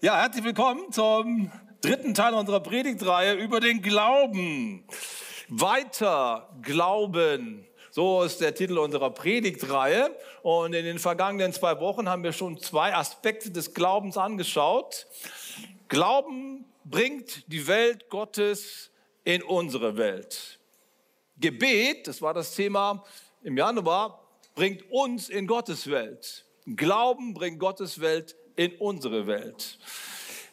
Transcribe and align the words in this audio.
Ja, 0.00 0.16
herzlich 0.16 0.44
willkommen 0.44 0.92
zum 0.92 1.50
dritten 1.80 2.14
Teil 2.14 2.32
unserer 2.32 2.60
Predigtreihe 2.60 3.34
über 3.34 3.58
den 3.58 3.82
Glauben. 3.82 4.84
Weiter 5.48 6.48
glauben. 6.62 7.66
So 7.90 8.22
ist 8.22 8.40
der 8.40 8.54
Titel 8.54 8.78
unserer 8.78 9.10
Predigtreihe. 9.10 10.16
Und 10.42 10.72
in 10.74 10.84
den 10.84 11.00
vergangenen 11.00 11.52
zwei 11.52 11.80
Wochen 11.80 12.08
haben 12.08 12.22
wir 12.22 12.32
schon 12.32 12.60
zwei 12.60 12.94
Aspekte 12.94 13.50
des 13.50 13.74
Glaubens 13.74 14.16
angeschaut. 14.16 15.08
Glauben 15.88 16.64
bringt 16.84 17.50
die 17.52 17.66
Welt 17.66 18.08
Gottes 18.08 18.92
in 19.24 19.42
unsere 19.42 19.96
Welt. 19.96 20.60
Gebet, 21.40 22.06
das 22.06 22.22
war 22.22 22.34
das 22.34 22.54
Thema 22.54 23.02
im 23.42 23.56
Januar, 23.56 24.22
bringt 24.54 24.88
uns 24.92 25.28
in 25.28 25.48
Gottes 25.48 25.90
Welt. 25.90 26.44
Glauben 26.76 27.34
bringt 27.34 27.58
Gottes 27.58 28.00
Welt 28.00 28.36
in 28.58 28.72
unsere 28.78 29.26
Welt. 29.28 29.78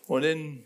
Und 0.05 0.23
in 0.23 0.63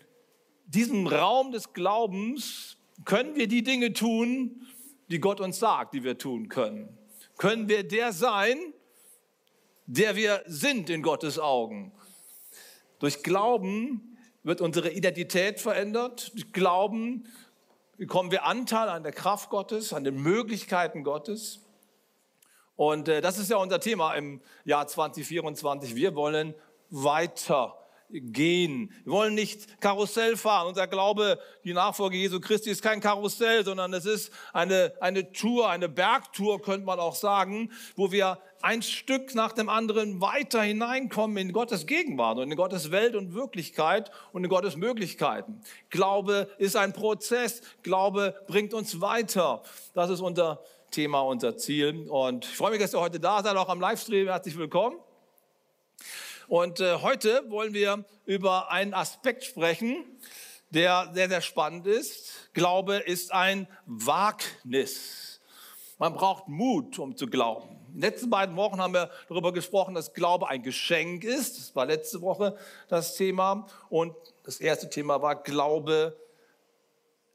diesem 0.66 1.08
Raum 1.08 1.54
des 1.54 1.72
Glaubens 1.72 2.78
können 3.06 3.36
wir 3.36 3.48
die 3.48 3.64
Dinge 3.64 3.94
tun, 3.94 4.68
die 5.10 5.20
Gott 5.20 5.40
uns 5.40 5.58
sagt, 5.58 5.94
die 5.94 6.04
wir 6.04 6.18
tun 6.18 6.50
können. 6.50 6.98
Können 7.38 7.70
wir 7.70 7.88
der 7.88 8.12
sein, 8.12 8.58
der 9.86 10.18
wir 10.18 10.44
sind 10.48 10.90
in 10.90 11.02
Gottes 11.02 11.40
Augen. 11.40 11.94
Durch 13.00 13.24
Glauben 13.24 14.18
wird 14.44 14.60
unsere 14.60 14.92
Identität 14.92 15.62
verändert. 15.62 16.34
Durch 16.34 16.52
Glauben 16.52 17.26
bekommen 17.98 18.32
wir 18.32 18.46
Anteil 18.46 18.90
an 18.90 19.04
der 19.04 19.14
Kraft 19.14 19.50
Gottes, 19.50 19.94
an 19.94 20.04
den 20.04 20.22
Möglichkeiten 20.22 21.06
Gottes. 21.06 21.62
Und 22.76 23.08
äh, 23.08 23.22
das 23.22 23.38
ist 23.38 23.50
ja 23.50 23.58
unser 23.58 23.80
Thema 23.80 24.14
im 24.16 24.42
Jahr 24.66 24.88
2024. 24.88 25.96
Wir 25.96 26.16
wollen 26.16 26.54
weiter 26.90 27.76
gehen. 28.12 28.92
Wir 29.04 29.14
wollen 29.14 29.36
nicht 29.36 29.82
Karussell 29.82 30.36
fahren. 30.36 30.68
Unser 30.68 30.88
Glaube, 30.88 31.40
die 31.64 31.74
Nachfolge 31.74 32.18
Jesu 32.18 32.40
Christi 32.40 32.72
ist 32.72 32.82
kein 32.82 33.02
Karussell, 33.02 33.64
sondern 33.64 33.94
es 33.94 34.06
ist 34.06 34.32
eine, 34.52 34.94
eine 35.00 35.32
Tour, 35.32 35.70
eine 35.70 35.90
Bergtour, 35.90 36.62
könnte 36.62 36.86
man 36.86 37.00
auch 37.00 37.16
sagen, 37.16 37.72
wo 37.96 38.12
wir 38.12 38.40
ein 38.62 38.82
Stück 38.82 39.36
nach 39.36 39.52
dem 39.54 39.70
anderen 39.70 40.22
weiter 40.22 40.62
hineinkommen 40.62 41.38
in 41.38 41.54
Gottes 41.54 41.86
Gegenwart 41.86 42.40
und 42.40 42.52
in 42.52 42.58
Gottes 42.58 42.92
Welt 42.92 43.16
und 43.16 43.34
Wirklichkeit 43.34 44.12
und 44.34 44.44
in 44.44 44.50
Gottes 44.50 44.76
Möglichkeiten. 44.76 45.62
Glaube 45.90 46.50
ist 46.58 46.76
ein 46.76 46.94
Prozess. 46.94 47.62
Glaube 47.84 48.36
bringt 48.48 48.74
uns 48.74 49.00
weiter. 49.02 49.62
Das 49.94 50.10
ist 50.10 50.20
unser 50.20 50.62
Thema, 50.92 51.22
unser 51.22 51.56
Ziel. 51.58 52.10
Und 52.10 52.46
ich 52.46 52.58
freue 52.58 52.72
mich, 52.72 52.82
dass 52.82 52.94
ihr 52.94 53.00
heute 53.00 53.20
da 53.20 53.44
seid, 53.44 53.56
auch 53.56 53.70
am 53.70 53.80
Livestream. 53.80 54.28
Herzlich 54.28 54.58
willkommen. 54.58 54.98
Und 56.50 56.80
äh, 56.80 56.96
heute 56.96 57.44
wollen 57.52 57.76
wir 57.76 58.06
über 58.26 58.72
einen 58.72 58.96
Aspekt 58.96 59.44
sprechen, 59.44 60.04
der 60.72 61.12
sehr, 61.14 61.30
sehr 61.30 61.42
spannend 61.42 61.86
ist. 61.86 62.50
Glaube 62.54 62.96
ist 62.96 63.32
ein 63.32 63.68
Wagnis. 63.86 65.42
Man 66.00 66.16
braucht 66.16 66.48
Mut, 66.48 66.98
um 66.98 67.16
zu 67.16 67.28
glauben. 67.28 67.70
In 67.90 67.94
den 67.94 68.02
letzten 68.02 68.32
beiden 68.32 68.56
Wochen 68.56 68.82
haben 68.82 68.96
wir 68.96 69.12
darüber 69.28 69.54
gesprochen, 69.54 69.94
dass 69.94 70.12
Glaube 70.16 70.50
ein 70.50 70.64
Geschenk 70.64 71.24
ist. 71.24 71.60
Das 71.60 71.76
war 71.76 71.86
letzte 71.86 72.20
Woche 72.24 72.58
das 72.88 73.16
Thema. 73.16 73.68
Und 73.92 74.16
das 74.42 74.60
erste 74.60 74.90
Thema 74.90 75.22
war, 75.22 75.36
Glaube 75.44 76.18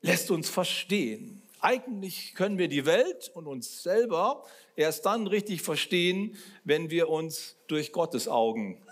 lässt 0.01 0.33
uns 0.33 0.51
verstehen. 0.51 1.41
Eigentlich 1.61 2.35
können 2.35 2.59
wir 2.59 2.67
die 2.67 2.85
Welt 2.85 3.31
und 3.33 3.47
uns 3.47 3.85
selber 3.85 4.43
erst 4.75 5.07
dann 5.07 5.29
richtig 5.29 5.63
verstehen, 5.63 6.37
wenn 6.65 6.91
wir 6.91 7.09
uns 7.09 7.57
durch 7.69 7.93
Gottes 7.93 8.27
Augen 8.27 8.83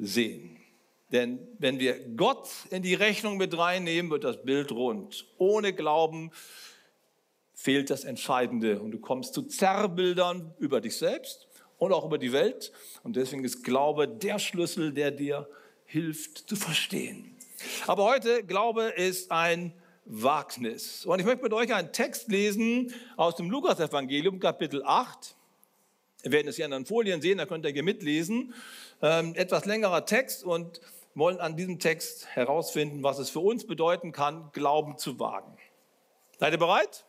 sehen. 0.00 0.56
Denn 1.12 1.38
wenn 1.58 1.78
wir 1.80 1.98
Gott 2.16 2.48
in 2.70 2.82
die 2.82 2.94
Rechnung 2.94 3.36
mit 3.36 3.56
reinnehmen, 3.56 4.10
wird 4.10 4.24
das 4.24 4.42
Bild 4.42 4.70
rund. 4.70 5.26
Ohne 5.38 5.72
Glauben 5.72 6.30
fehlt 7.52 7.90
das 7.90 8.04
Entscheidende 8.04 8.80
und 8.80 8.92
du 8.92 9.00
kommst 9.00 9.34
zu 9.34 9.42
Zerrbildern 9.42 10.54
über 10.58 10.80
dich 10.80 10.96
selbst 10.96 11.48
und 11.78 11.92
auch 11.92 12.04
über 12.04 12.18
die 12.18 12.32
Welt. 12.32 12.72
Und 13.02 13.16
deswegen 13.16 13.44
ist 13.44 13.64
Glaube 13.64 14.06
der 14.06 14.38
Schlüssel, 14.38 14.92
der 14.92 15.10
dir 15.10 15.48
hilft 15.84 16.48
zu 16.48 16.56
verstehen. 16.56 17.36
Aber 17.86 18.04
heute, 18.04 18.44
Glaube 18.44 18.84
ist 18.84 19.30
ein 19.30 19.72
Wagnis. 20.04 21.04
Und 21.04 21.18
ich 21.18 21.26
möchte 21.26 21.42
mit 21.42 21.52
euch 21.52 21.74
einen 21.74 21.92
Text 21.92 22.28
lesen 22.28 22.94
aus 23.16 23.36
dem 23.36 23.50
Lukas-Evangelium, 23.50 24.38
Kapitel 24.40 24.82
8. 24.84 25.36
Wir 26.22 26.32
werden 26.32 26.48
es 26.48 26.56
hier 26.56 26.64
an 26.66 26.70
den 26.70 26.86
Folien 26.86 27.20
sehen, 27.20 27.38
da 27.38 27.46
könnt 27.46 27.64
ihr 27.64 27.72
hier 27.72 27.82
mitlesen. 27.82 28.54
Ähm, 29.02 29.34
etwas 29.34 29.64
längerer 29.64 30.04
Text 30.04 30.44
und 30.44 30.80
wollen 31.14 31.40
an 31.40 31.56
diesem 31.56 31.78
Text 31.78 32.26
herausfinden, 32.28 33.02
was 33.02 33.18
es 33.18 33.30
für 33.30 33.40
uns 33.40 33.66
bedeuten 33.66 34.12
kann, 34.12 34.50
Glauben 34.52 34.98
zu 34.98 35.18
wagen. 35.18 35.56
Seid 36.38 36.52
ihr 36.52 36.58
bereit? 36.58 37.04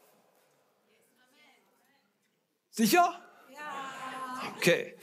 Sicher? 2.69 3.13
Ja. 3.49 4.53
Okay, 4.57 4.95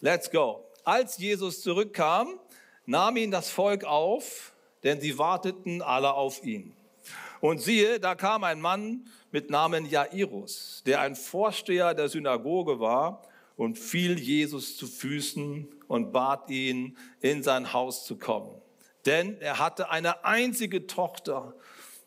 let's 0.00 0.30
go. 0.30 0.64
Als 0.84 1.18
Jesus 1.18 1.62
zurückkam, 1.62 2.40
nahm 2.86 3.16
ihn 3.16 3.30
das 3.30 3.48
Volk 3.48 3.84
auf, 3.84 4.52
denn 4.82 5.00
sie 5.00 5.18
warteten 5.18 5.80
alle 5.80 6.14
auf 6.14 6.42
ihn. 6.44 6.74
Und 7.40 7.60
siehe, 7.60 8.00
da 8.00 8.16
kam 8.16 8.42
ein 8.42 8.60
Mann 8.60 9.08
mit 9.30 9.50
Namen 9.50 9.86
Jairus, 9.86 10.82
der 10.86 11.00
ein 11.00 11.14
Vorsteher 11.14 11.94
der 11.94 12.08
Synagoge 12.08 12.80
war 12.80 13.22
und 13.62 13.78
fiel 13.78 14.18
Jesus 14.18 14.76
zu 14.76 14.88
Füßen 14.88 15.68
und 15.86 16.10
bat 16.10 16.50
ihn, 16.50 16.96
in 17.20 17.44
sein 17.44 17.72
Haus 17.72 18.04
zu 18.04 18.18
kommen. 18.18 18.60
Denn 19.06 19.40
er 19.40 19.60
hatte 19.60 19.88
eine 19.88 20.24
einzige 20.24 20.88
Tochter 20.88 21.54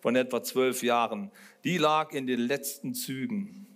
von 0.01 0.17
etwa 0.17 0.43
zwölf 0.43 0.83
Jahren, 0.83 1.31
die 1.63 1.77
lag 1.77 2.11
in 2.11 2.27
den 2.27 2.41
letzten 2.41 2.93
Zügen. 2.93 3.67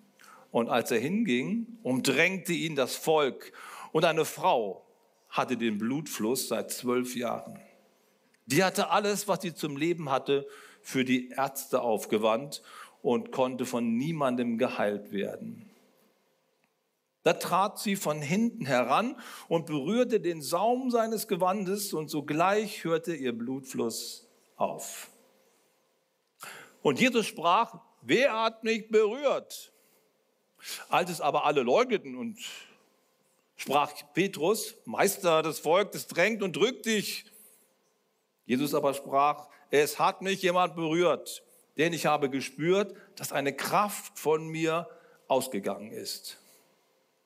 Und 0.52 0.68
als 0.68 0.92
er 0.92 1.00
hinging, 1.00 1.80
umdrängte 1.82 2.52
ihn 2.52 2.76
das 2.76 2.98
Volk 2.98 3.54
und 3.94 4.04
eine 4.04 4.26
Frau 4.26 4.86
hatte 5.30 5.56
den 5.56 5.78
Blutfluss 5.78 6.50
seit 6.50 6.72
zwölf 6.72 7.16
Jahren. 7.16 7.62
Die 8.46 8.62
hatte 8.62 8.90
alles, 8.90 9.30
was 9.30 9.42
sie 9.42 9.54
zum 9.54 9.78
Leben 9.78 10.10
hatte, 10.10 10.46
für 10.82 11.06
die 11.06 11.30
Ärzte 11.30 11.82
aufgewandt 11.82 12.62
und 13.02 13.32
konnte 13.32 13.66
von 13.66 13.96
niemandem 13.96 14.58
geheilt 14.58 15.14
werden. 15.14 15.69
Da 17.24 17.34
trat 17.34 17.80
sie 17.80 17.96
von 17.96 18.22
hinten 18.22 18.66
heran 18.66 19.20
und 19.48 19.66
berührte 19.66 20.20
den 20.22 20.42
Saum 20.42 20.90
seines 20.90 21.28
Gewandes 21.28 21.94
und 21.94 22.10
sogleich 22.10 22.84
hörte 22.86 23.14
ihr 23.14 23.34
Blutfluss 23.34 24.28
auf. 24.56 25.10
Und 26.82 27.00
Jesus 27.00 27.26
sprach, 27.26 27.82
wer 28.02 28.42
hat 28.42 28.64
mich 28.64 28.90
berührt? 28.90 29.74
Als 30.90 31.10
es 31.10 31.22
aber 31.22 31.46
alle 31.46 31.62
leugneten 31.62 32.16
und 32.16 32.40
sprach 33.58 33.92
Petrus, 34.14 34.76
Meister 34.86 35.44
des 35.44 35.60
Volkes 35.60 36.08
drängt 36.08 36.42
und 36.42 36.56
drückt 36.56 36.86
dich. 36.86 37.26
Jesus 38.46 38.74
aber 38.74 38.94
sprach, 38.94 39.50
es 39.70 40.00
hat 40.00 40.22
mich 40.22 40.42
jemand 40.42 40.76
berührt, 40.76 41.44
denn 41.78 41.94
ich 41.94 42.06
habe 42.06 42.30
gespürt, 42.30 42.96
dass 43.16 43.32
eine 43.32 43.54
Kraft 43.54 44.18
von 44.18 44.48
mir 44.48 44.90
ausgegangen 45.28 45.92
ist. 45.92 46.39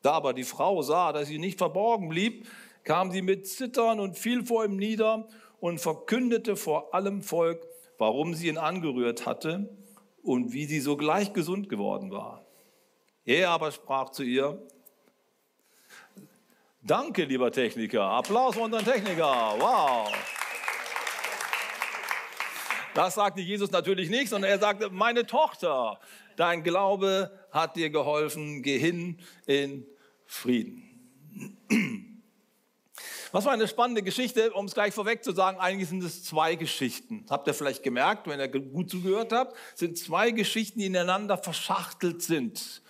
Da 0.03 0.11
aber 0.11 0.33
die 0.33 0.43
Frau 0.43 0.81
sah, 0.83 1.13
dass 1.13 1.29
sie 1.29 1.39
nicht 1.39 1.57
verborgen 1.57 2.09
blieb, 2.09 2.47
kam 2.83 3.11
sie 3.11 3.21
mit 3.21 3.47
Zittern 3.47 3.99
und 3.99 4.17
fiel 4.17 4.45
vor 4.45 4.65
ihm 4.65 4.75
nieder 4.75 5.27
und 5.59 5.79
verkündete 5.79 6.55
vor 6.55 6.93
allem 6.93 7.23
Volk, 7.23 7.65
warum 7.97 8.35
sie 8.35 8.49
ihn 8.49 8.57
angerührt 8.57 9.25
hatte 9.25 9.75
und 10.21 10.51
wie 10.51 10.65
sie 10.65 10.81
sogleich 10.81 11.33
gesund 11.33 11.69
geworden 11.69 12.11
war. 12.11 12.45
Er 13.25 13.51
aber 13.51 13.71
sprach 13.71 14.09
zu 14.09 14.23
ihr, 14.23 14.61
Danke, 16.85 17.23
lieber 17.23 17.49
Techniker. 17.49 18.03
Applaus 18.03 18.55
für 18.55 18.61
unseren 18.61 18.83
Techniker. 18.83 19.55
Wow. 19.57 20.11
Das 22.93 23.15
sagte 23.15 23.41
Jesus 23.41 23.71
natürlich 23.71 24.09
nicht, 24.09 24.29
sondern 24.29 24.51
er 24.51 24.59
sagte, 24.59 24.89
meine 24.89 25.25
Tochter, 25.25 25.99
dein 26.35 26.63
Glaube 26.63 27.31
hat 27.51 27.75
dir 27.75 27.89
geholfen, 27.89 28.61
geh 28.61 28.77
hin 28.77 29.19
in 29.47 29.85
Frieden. 30.25 30.89
Was 33.31 33.45
war 33.45 33.53
eine 33.53 33.67
spannende 33.67 34.03
Geschichte, 34.03 34.53
um 34.53 34.67
es 34.67 34.75
gleich 34.75 34.93
vorweg 34.93 35.23
zu 35.23 35.31
sagen, 35.31 35.59
eigentlich 35.59 35.89
sind 35.89 36.03
es 36.03 36.23
zwei 36.23 36.53
Geschichten. 36.53 37.23
Das 37.23 37.31
habt 37.31 37.47
ihr 37.47 37.55
vielleicht 37.55 37.81
gemerkt, 37.81 38.27
wenn 38.27 38.39
ihr 38.39 38.47
gut 38.47 38.91
zugehört 38.91 39.31
habt, 39.31 39.57
sind 39.73 39.97
zwei 39.97 40.29
Geschichten, 40.29 40.77
die 40.79 40.85
ineinander 40.85 41.39
verschachtelt 41.39 42.21
sind. 42.21 42.82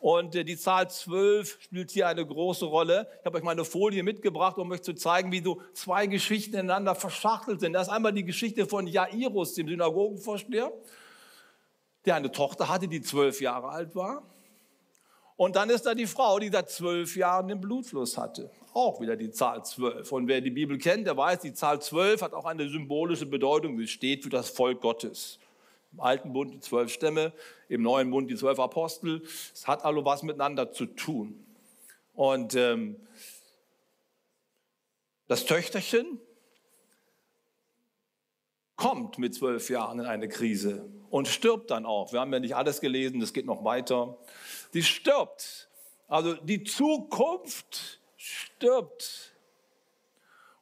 Und 0.00 0.34
äh, 0.34 0.44
die 0.44 0.56
Zahl 0.56 0.88
12 0.88 1.58
spielt 1.60 1.90
hier 1.90 2.06
eine 2.06 2.24
große 2.24 2.64
Rolle. 2.64 3.08
Ich 3.20 3.26
habe 3.26 3.38
euch 3.38 3.44
mal 3.44 3.52
eine 3.52 3.64
Folie 3.64 4.02
mitgebracht, 4.02 4.58
um 4.58 4.70
euch 4.70 4.82
zu 4.82 4.94
zeigen, 4.94 5.32
wie 5.32 5.42
so 5.42 5.60
zwei 5.72 6.06
Geschichten 6.06 6.54
ineinander 6.54 6.94
verschachtelt 6.94 7.60
sind. 7.60 7.72
Das 7.72 7.88
ist 7.88 7.92
einmal 7.92 8.12
die 8.12 8.24
Geschichte 8.24 8.66
von 8.66 8.86
Jairus, 8.86 9.54
dem 9.54 9.68
Synagogenvorsteher, 9.68 10.72
der 12.04 12.14
eine 12.14 12.30
Tochter 12.30 12.68
hatte, 12.68 12.86
die 12.86 13.02
zwölf 13.02 13.40
Jahre 13.40 13.68
alt 13.68 13.94
war. 13.96 14.22
Und 15.36 15.54
dann 15.54 15.70
ist 15.70 15.86
da 15.86 15.94
die 15.94 16.06
Frau, 16.06 16.40
die 16.40 16.48
seit 16.48 16.68
zwölf 16.68 17.16
Jahren 17.16 17.46
den 17.46 17.60
Blutfluss 17.60 18.18
hatte. 18.18 18.50
Auch 18.74 19.00
wieder 19.00 19.14
die 19.16 19.30
Zahl 19.30 19.64
zwölf. 19.64 20.10
Und 20.10 20.26
wer 20.26 20.40
die 20.40 20.50
Bibel 20.50 20.78
kennt, 20.78 21.06
der 21.06 21.16
weiß, 21.16 21.40
die 21.40 21.54
Zahl 21.54 21.80
zwölf 21.80 22.22
hat 22.22 22.34
auch 22.34 22.44
eine 22.44 22.68
symbolische 22.68 23.26
Bedeutung. 23.26 23.78
Sie 23.78 23.86
steht 23.86 24.24
für 24.24 24.30
das 24.30 24.50
Volk 24.50 24.80
Gottes. 24.80 25.38
Im 25.92 26.00
alten 26.00 26.32
Bund 26.32 26.54
die 26.54 26.60
zwölf 26.60 26.92
Stämme, 26.92 27.32
im 27.68 27.82
neuen 27.82 28.10
Bund 28.10 28.30
die 28.30 28.36
zwölf 28.36 28.58
Apostel. 28.58 29.22
Es 29.52 29.66
hat 29.66 29.84
also 29.84 30.04
was 30.04 30.22
miteinander 30.22 30.72
zu 30.72 30.86
tun. 30.86 31.44
Und 32.14 32.54
ähm, 32.54 32.96
das 35.28 35.44
Töchterchen 35.44 36.20
kommt 38.76 39.18
mit 39.18 39.34
zwölf 39.34 39.68
Jahren 39.70 40.00
in 40.00 40.06
eine 40.06 40.28
Krise 40.28 40.88
und 41.10 41.28
stirbt 41.28 41.70
dann 41.70 41.84
auch. 41.84 42.12
Wir 42.12 42.20
haben 42.20 42.32
ja 42.32 42.40
nicht 42.40 42.56
alles 42.56 42.80
gelesen, 42.80 43.20
das 43.20 43.32
geht 43.32 43.44
noch 43.44 43.64
weiter. 43.64 44.18
Sie 44.72 44.82
stirbt. 44.82 45.68
Also 46.06 46.34
die 46.34 46.64
Zukunft 46.64 48.00
stirbt. 48.16 49.34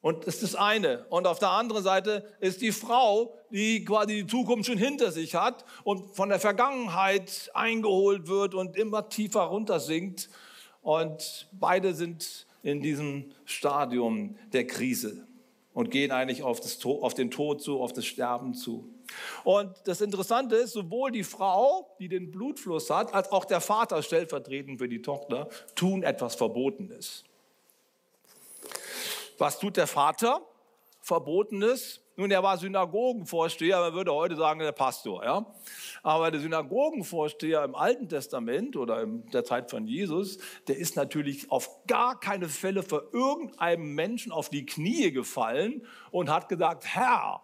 Und 0.07 0.29
das 0.29 0.37
ist 0.37 0.45
das 0.45 0.55
eine. 0.55 1.05
Und 1.11 1.27
auf 1.27 1.41
der 1.41 1.51
anderen 1.51 1.83
Seite 1.83 2.25
ist 2.39 2.61
die 2.61 2.71
Frau, 2.71 3.35
die 3.51 3.85
quasi 3.85 4.23
die 4.23 4.27
Zukunft 4.29 4.67
schon 4.67 4.79
hinter 4.79 5.11
sich 5.11 5.35
hat 5.35 5.65
und 5.83 6.15
von 6.15 6.29
der 6.29 6.39
Vergangenheit 6.39 7.51
eingeholt 7.55 8.29
wird 8.29 8.55
und 8.55 8.77
immer 8.77 9.09
tiefer 9.09 9.41
runtersinkt. 9.41 10.31
Und 10.81 11.49
beide 11.51 11.93
sind 11.93 12.47
in 12.63 12.83
diesem 12.83 13.33
Stadium 13.47 14.37
der 14.53 14.69
Krise 14.69 15.27
und 15.75 15.91
gehen 15.91 16.13
eigentlich 16.13 16.45
auf, 16.45 16.61
das, 16.61 16.79
auf 16.85 17.15
den 17.15 17.33
Tod 17.33 17.61
zu, 17.61 17.81
auf 17.81 17.93
das 17.93 18.07
Sterben 18.07 18.55
zu. 18.55 18.89
Und 19.43 19.75
das 19.87 20.01
Interessante 20.01 20.55
ist, 20.55 20.75
sowohl 20.75 21.11
die 21.11 21.25
Frau, 21.25 21.97
die 21.99 22.07
den 22.07 22.31
Blutfluss 22.31 22.91
hat, 22.91 23.13
als 23.13 23.33
auch 23.33 23.45
der 23.45 23.61
Vater 23.61 24.01
stellvertretend 24.05 24.79
für 24.79 24.89
die 24.89 25.03
Tochter 25.03 25.49
tun 25.75 26.05
etwas 26.05 26.37
Verbotenes. 26.37 27.25
Was 29.39 29.59
tut 29.59 29.77
der 29.77 29.87
Vater? 29.87 30.41
Verbotenes. 31.01 32.03
Nun, 32.17 32.31
er 32.31 32.43
war 32.43 32.57
Synagogenvorsteher, 32.57 33.79
man 33.79 33.93
würde 33.93 34.13
heute 34.13 34.37
sagen, 34.37 34.61
der 34.61 34.73
Pastor. 34.73 35.23
Ja? 35.23 35.55
Aber 36.03 36.31
der 36.31 36.41
Synagogenvorsteher 36.41 37.63
im 37.63 37.75
Alten 37.75 38.09
Testament 38.09 38.77
oder 38.77 39.03
in 39.03 39.27
der 39.31 39.45
Zeit 39.45 39.71
von 39.71 39.87
Jesus, 39.87 40.39
der 40.67 40.79
ist 40.79 40.97
natürlich 40.97 41.51
auf 41.51 41.87
gar 41.87 42.19
keine 42.19 42.49
Fälle 42.49 42.83
für 42.83 43.11
irgendeinem 43.13 43.95
Menschen 43.95 44.33
auf 44.33 44.49
die 44.49 44.65
Knie 44.65 45.13
gefallen 45.13 45.87
und 46.11 46.31
hat 46.31 46.49
gesagt, 46.49 46.87
Herr, 46.87 47.43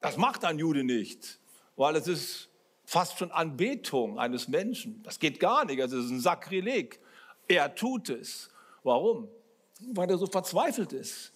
das 0.00 0.16
macht 0.18 0.44
ein 0.44 0.58
Jude 0.58 0.84
nicht, 0.84 1.40
weil 1.76 1.96
es 1.96 2.06
ist 2.06 2.50
fast 2.84 3.18
schon 3.18 3.30
Anbetung 3.32 4.18
eines 4.18 4.48
Menschen. 4.48 5.02
Das 5.02 5.18
geht 5.18 5.40
gar 5.40 5.64
nicht, 5.64 5.80
also 5.80 5.98
es 5.98 6.06
ist 6.06 6.10
ein 6.10 6.20
Sakrileg. 6.20 7.00
Er 7.48 7.74
tut 7.74 8.10
es. 8.10 8.50
Warum? 8.82 9.28
Weil 9.92 10.10
er 10.10 10.18
so 10.18 10.26
verzweifelt 10.26 10.92
ist, 10.92 11.32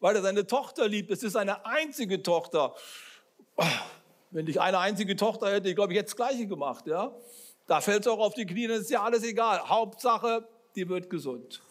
weil 0.00 0.16
er 0.16 0.22
seine 0.22 0.46
Tochter 0.46 0.88
liebt. 0.88 1.10
Es 1.10 1.22
ist 1.22 1.34
seine 1.34 1.64
einzige 1.64 2.22
Tochter. 2.22 2.74
Wenn 4.30 4.46
ich 4.46 4.60
eine 4.60 4.78
einzige 4.78 5.16
Tochter 5.16 5.52
hätte, 5.52 5.68
ich 5.68 5.74
glaube, 5.74 5.92
ich 5.92 5.98
hätte 5.98 6.06
das 6.06 6.16
Gleiche 6.16 6.46
gemacht. 6.46 6.86
Ja? 6.86 7.12
Da 7.66 7.80
fällt 7.80 8.06
es 8.06 8.08
auch 8.08 8.18
auf 8.18 8.34
die 8.34 8.46
Knie, 8.46 8.66
dann 8.66 8.80
ist 8.80 8.90
ja 8.90 9.02
alles 9.02 9.22
egal. 9.22 9.68
Hauptsache, 9.68 10.46
die 10.74 10.88
wird 10.88 11.10
gesund. 11.10 11.62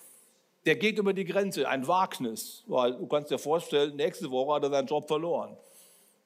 Der 0.65 0.75
geht 0.75 0.99
über 0.99 1.13
die 1.13 1.25
Grenze, 1.25 1.67
ein 1.67 1.87
Wagnis, 1.87 2.63
weil 2.67 2.93
du 2.93 3.07
kannst 3.07 3.31
dir 3.31 3.39
vorstellen, 3.39 3.95
nächste 3.95 4.29
Woche 4.29 4.55
hat 4.55 4.63
er 4.63 4.69
seinen 4.69 4.87
Job 4.87 5.07
verloren. 5.07 5.57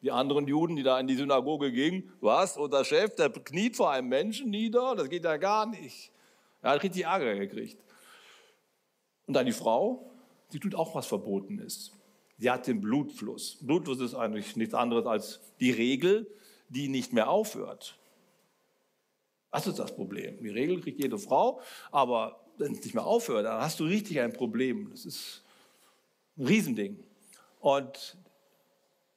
Die 0.01 0.11
anderen 0.11 0.47
Juden, 0.47 0.75
die 0.75 0.83
da 0.83 0.99
in 0.99 1.07
die 1.07 1.15
Synagoge 1.15 1.71
gingen, 1.71 2.11
was? 2.19 2.57
Und 2.57 2.73
der 2.73 2.83
Chef, 2.83 3.15
der 3.15 3.29
kniet 3.29 3.77
vor 3.77 3.91
einem 3.91 4.09
Menschen 4.09 4.49
nieder, 4.49 4.95
das 4.95 5.07
geht 5.07 5.23
ja 5.23 5.37
gar 5.37 5.65
nicht. 5.65 6.11
Er 6.61 6.71
hat 6.71 6.83
richtig 6.83 7.05
Ärger 7.05 7.35
gekriegt. 7.35 7.77
Und 9.27 9.33
dann 9.33 9.45
die 9.45 9.51
Frau, 9.51 10.11
die 10.51 10.59
tut 10.59 10.75
auch 10.75 10.95
was 10.95 11.07
Verbotenes. 11.07 11.91
Sie 12.37 12.49
hat 12.49 12.67
den 12.67 12.81
Blutfluss. 12.81 13.57
Blutfluss 13.61 13.99
ist 13.99 14.15
eigentlich 14.15 14.55
nichts 14.55 14.73
anderes 14.73 15.05
als 15.05 15.39
die 15.59 15.71
Regel, 15.71 16.27
die 16.69 16.87
nicht 16.87 17.13
mehr 17.13 17.29
aufhört. 17.29 17.97
Das 19.51 19.67
ist 19.67 19.79
das 19.79 19.95
Problem. 19.95 20.41
Die 20.41 20.49
Regel 20.49 20.81
kriegt 20.81 20.99
jede 20.99 21.19
Frau, 21.19 21.61
aber 21.91 22.43
wenn 22.57 22.73
es 22.73 22.83
nicht 22.83 22.95
mehr 22.95 23.05
aufhört, 23.05 23.45
dann 23.45 23.61
hast 23.61 23.79
du 23.79 23.85
richtig 23.85 24.19
ein 24.19 24.33
Problem. 24.33 24.89
Das 24.91 25.05
ist 25.05 25.43
ein 26.37 26.47
Riesending. 26.47 27.03
Und 27.59 28.17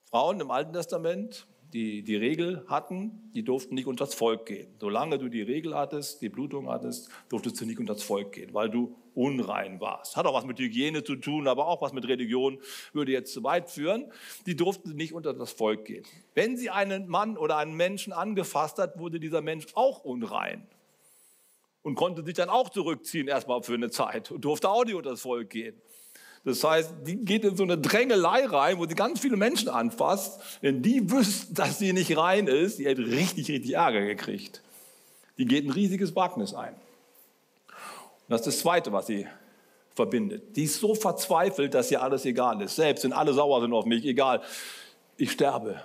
Frauen 0.05 0.41
im 0.41 0.51
Alten 0.51 0.73
Testament, 0.73 1.47
die 1.77 2.03
die 2.03 2.17
Regel 2.17 2.65
hatten, 2.69 3.31
die 3.35 3.43
durften 3.43 3.75
nicht 3.75 3.87
unter 3.87 4.07
das 4.07 4.15
Volk 4.15 4.47
gehen. 4.47 4.75
Solange 4.81 5.19
du 5.19 5.29
die 5.29 5.43
Regel 5.43 5.75
hattest, 5.75 6.23
die 6.23 6.31
Blutung 6.31 6.71
hattest, 6.71 7.11
durftest 7.29 7.61
du 7.61 7.67
nicht 7.67 7.79
unter 7.79 7.93
das 7.93 8.03
Volk 8.03 8.33
gehen, 8.33 8.55
weil 8.55 8.71
du 8.71 8.97
unrein 9.15 9.79
warst. 9.79 10.17
Hat 10.17 10.25
auch 10.25 10.33
was 10.33 10.47
mit 10.47 10.59
Hygiene 10.59 11.05
zu 11.05 11.17
tun, 11.17 11.47
aber 11.47 11.67
auch 11.67 11.83
was 11.83 11.93
mit 11.93 12.09
Religion, 12.09 12.59
würde 12.95 13.13
jetzt 13.13 13.35
zu 13.35 13.45
weit 13.45 13.69
führen. 13.69 14.11
Die 14.47 14.57
durften 14.57 14.97
nicht 14.97 15.13
unter 15.13 15.35
das 15.35 15.53
Volk 15.53 15.85
gehen. 15.85 16.05
Wenn 16.33 16.57
sie 16.57 16.71
einen 16.71 17.09
Mann 17.09 17.37
oder 17.37 17.59
einen 17.59 17.77
Menschen 17.77 18.15
angefasst 18.15 18.79
hat, 18.79 18.99
wurde 18.99 19.21
dieser 19.21 19.43
Mensch 19.43 19.67
auch 19.75 20.03
unrein 20.03 20.67
und 21.83 21.95
konnte 21.95 22.25
sich 22.25 22.35
dann 22.35 22.49
auch 22.49 22.71
zurückziehen, 22.71 23.29
erstmal 23.29 23.63
für 23.63 23.75
eine 23.75 23.91
Zeit 23.91 24.31
und 24.31 24.47
durfte 24.47 24.71
auch 24.71 24.87
nicht 24.87 24.95
unter 24.95 25.11
das 25.11 25.21
Volk 25.21 25.51
gehen. 25.51 25.79
Das 26.47 26.63
heißt, 26.63 26.93
die 27.05 27.17
geht 27.17 27.45
in 27.45 27.57
so 27.57 27.65
eine 27.65 27.77
Drängelei 27.77 28.47
rein, 28.47 28.79
wo 28.79 28.87
sie 28.87 28.95
ganz 28.95 29.19
viele 29.19 29.37
Menschen 29.37 29.69
anfasst. 29.69 30.41
Wenn 30.61 30.81
die 30.81 31.11
wüsste, 31.11 31.53
dass 31.53 31.81
sie 31.81 31.93
nicht 31.93 32.17
rein 32.17 32.47
ist, 32.47 32.79
die 32.79 32.87
hätte 32.87 33.05
richtig, 33.05 33.49
richtig 33.49 33.75
Ärger 33.75 34.03
gekriegt. 34.03 34.63
Die 35.39 35.45
geht 35.45 35.67
ein 35.67 35.73
riesiges 35.73 36.15
Wagnis 36.15 36.55
ein. 36.55 36.75
Und 36.75 38.29
das 38.29 38.43
ist 38.43 38.47
das 38.47 38.59
Zweite, 38.61 38.93
was 38.93 39.09
sie 39.09 39.27
verbindet. 39.97 40.57
Die 40.57 40.63
ist 40.63 40.79
so 40.79 40.95
verzweifelt, 40.95 41.75
dass 41.75 41.91
ihr 41.91 42.01
alles 42.01 42.25
egal 42.25 42.63
ist. 42.63 42.77
Selbst 42.77 43.03
wenn 43.03 43.13
alle 43.13 43.35
sauer 43.35 43.61
sind 43.61 43.73
auf 43.73 43.85
mich, 43.85 44.05
egal. 44.05 44.41
Ich 45.17 45.33
sterbe. 45.33 45.83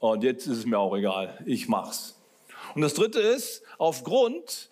Und 0.00 0.24
jetzt 0.24 0.48
ist 0.48 0.58
es 0.58 0.66
mir 0.66 0.80
auch 0.80 0.96
egal. 0.96 1.38
Ich 1.46 1.68
mach's. 1.68 2.16
Und 2.74 2.82
das 2.82 2.94
Dritte 2.94 3.20
ist, 3.20 3.62
aufgrund 3.78 4.68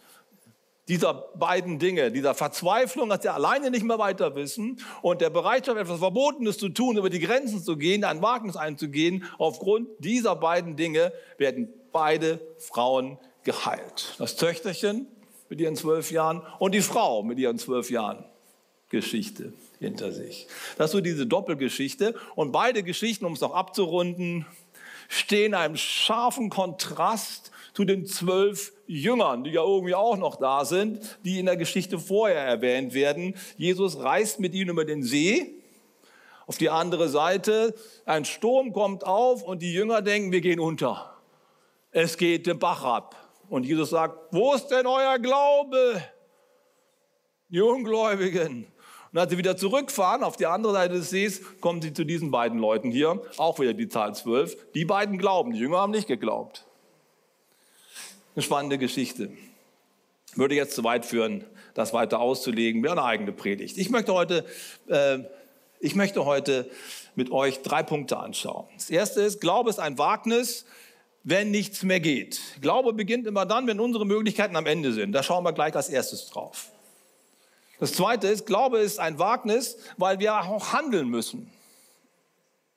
dieser 0.88 1.14
beiden 1.14 1.79
Dinge, 1.79 2.11
dieser 2.11 2.35
Verzweiflung, 2.35 3.08
dass 3.08 3.23
sie 3.23 3.32
alleine 3.32 3.70
nicht 3.70 3.85
mehr 3.85 3.99
weiter 3.99 4.35
wissen 4.35 4.81
und 5.02 5.20
der 5.20 5.31
Bereitschaft, 5.31 5.79
etwas 5.79 5.99
Verbotenes 5.99 6.58
zu 6.58 6.70
tun, 6.70 6.96
über 6.96 7.11
die 7.11 7.20
Grenzen 7.20 7.62
zu 7.62 7.76
gehen, 7.76 8.05
ein 8.05 8.23
Wagnis 8.23 8.56
einzugehen, 8.56 9.25
aufgrund 9.38 9.88
dieser 9.99 10.35
beiden 10.37 10.76
Dinge 10.76 11.12
werden 11.37 11.69
beide 11.93 12.40
Frauen 12.58 13.19
geheilt. 13.44 14.14
Das 14.19 14.37
Töchterchen 14.37 15.06
mit 15.49 15.61
ihren 15.61 15.76
zwölf 15.76 16.11
Jahren 16.11 16.43
und 16.58 16.75
die 16.75 16.82
Frau 16.82 17.23
mit 17.23 17.38
ihren 17.38 17.58
zwölf 17.58 17.90
Jahren. 17.90 18.25
Geschichte 18.90 19.52
hinter 19.79 20.12
sich. 20.12 20.46
Das 20.76 20.87
ist 20.87 20.93
so 20.93 21.00
diese 21.00 21.26
Doppelgeschichte. 21.26 22.14
Und 22.35 22.52
beide 22.52 22.82
Geschichten, 22.82 23.25
um 23.26 23.35
es 23.35 23.40
noch 23.40 23.55
abzurunden, 23.55 24.47
stehen 25.08 25.54
einem 25.54 25.76
scharfen 25.76 26.50
Kontrast 26.50 27.50
zu 27.72 27.84
den 27.84 28.06
zwölf 28.06 28.72
Jüngern, 28.86 29.44
die 29.44 29.50
ja 29.50 29.62
irgendwie 29.62 29.94
auch 29.94 30.16
noch 30.16 30.36
da 30.36 30.64
sind, 30.64 31.18
die 31.24 31.38
in 31.38 31.46
der 31.46 31.56
Geschichte 31.56 31.98
vorher 31.98 32.42
erwähnt 32.42 32.94
werden. 32.94 33.34
Jesus 33.56 33.98
reist 33.98 34.38
mit 34.38 34.54
ihnen 34.54 34.70
über 34.70 34.84
den 34.84 35.02
See. 35.02 35.54
Auf 36.46 36.58
die 36.58 36.70
andere 36.70 37.08
Seite, 37.08 37.74
ein 38.06 38.24
Sturm 38.24 38.72
kommt 38.72 39.04
auf 39.04 39.42
und 39.42 39.60
die 39.60 39.72
Jünger 39.72 40.02
denken, 40.02 40.32
wir 40.32 40.40
gehen 40.40 40.60
unter. 40.60 41.14
Es 41.90 42.16
geht 42.16 42.46
den 42.46 42.58
Bach 42.58 42.84
ab. 42.84 43.16
Und 43.48 43.64
Jesus 43.64 43.90
sagt, 43.90 44.32
wo 44.32 44.54
ist 44.54 44.68
denn 44.68 44.86
euer 44.86 45.18
Glaube? 45.18 46.02
Die 47.48 47.60
Ungläubigen. 47.60 48.66
Und 49.12 49.18
als 49.18 49.30
sie 49.30 49.38
wieder 49.38 49.56
zurückfahren 49.56 50.22
auf 50.22 50.36
die 50.36 50.46
andere 50.46 50.72
Seite 50.72 50.94
des 50.94 51.10
Sees, 51.10 51.40
kommen 51.60 51.80
sie 51.80 51.92
zu 51.92 52.04
diesen 52.04 52.30
beiden 52.30 52.58
Leuten 52.58 52.90
hier, 52.90 53.22
auch 53.38 53.58
wieder 53.58 53.72
die 53.72 53.88
Zahl 53.88 54.14
12. 54.14 54.72
Die 54.74 54.84
beiden 54.84 55.18
glauben, 55.18 55.52
die 55.52 55.58
Jünger 55.58 55.78
haben 55.78 55.92
nicht 55.92 56.08
geglaubt. 56.08 56.66
Eine 58.34 58.42
spannende 58.42 58.78
Geschichte. 58.78 59.30
Würde 60.34 60.54
jetzt 60.54 60.74
zu 60.74 60.84
weit 60.84 61.06
führen, 61.06 61.44
das 61.74 61.92
weiter 61.92 62.20
auszulegen, 62.20 62.82
wäre 62.82 62.92
eine 62.92 63.04
eigene 63.04 63.32
Predigt. 63.32 63.78
Ich 63.78 63.90
möchte 63.90 64.12
heute, 64.12 64.44
äh, 64.88 65.18
ich 65.80 65.94
möchte 65.94 66.24
heute 66.24 66.70
mit 67.14 67.32
euch 67.32 67.62
drei 67.62 67.82
Punkte 67.82 68.18
anschauen. 68.18 68.66
Das 68.74 68.90
erste 68.90 69.22
ist, 69.22 69.40
Glaube 69.40 69.70
ist 69.70 69.80
ein 69.80 69.98
Wagnis, 69.98 70.66
wenn 71.24 71.50
nichts 71.50 71.82
mehr 71.82 72.00
geht. 72.00 72.40
Glaube 72.60 72.92
beginnt 72.92 73.26
immer 73.26 73.46
dann, 73.46 73.66
wenn 73.66 73.80
unsere 73.80 74.06
Möglichkeiten 74.06 74.54
am 74.54 74.66
Ende 74.66 74.92
sind. 74.92 75.12
Da 75.12 75.22
schauen 75.22 75.44
wir 75.44 75.52
gleich 75.52 75.74
als 75.74 75.88
erstes 75.88 76.26
drauf. 76.26 76.70
Das 77.78 77.92
zweite 77.92 78.26
ist, 78.28 78.47
Glaube 78.47 78.78
ist 78.78 78.99
ein 78.99 79.18
Wagnis, 79.18 79.78
weil 79.97 80.18
wir 80.18 80.35
auch 80.35 80.73
handeln 80.73 81.08
müssen. 81.08 81.50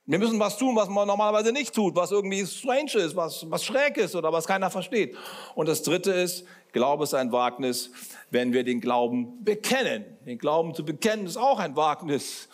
Wir 0.06 0.20
müssen 0.20 0.40
was 0.40 0.58
tun, 0.58 0.76
was 0.76 0.90
man 0.90 1.08
normalerweise 1.08 1.52
nicht 1.52 1.74
tut, 1.74 1.96
was 1.96 2.12
irgendwie 2.12 2.46
strange 2.46 2.94
ist, 2.96 3.16
was, 3.16 3.50
was 3.50 3.64
schräg 3.64 3.98
ist 3.98 4.16
oder 4.16 4.34
was 4.34 4.46
keiner 4.46 4.70
versteht. 4.70 5.16
Und 5.56 5.70
das 5.70 5.84
Dritte 5.84 6.12
ist, 6.12 6.46
Glaube 6.74 7.04
ist 7.04 7.14
ein 7.14 7.32
Wagnis, 7.32 7.92
wenn 8.30 8.52
wir 8.52 8.64
den 8.64 8.82
Glauben 8.82 9.44
bekennen. 9.44 10.06
Den 10.26 10.38
Glauben 10.38 10.74
zu 10.74 10.84
bekennen 10.84 11.26
ist 11.26 11.38
auch 11.38 11.60
ein 11.60 11.76
Wagnis, 11.76 12.50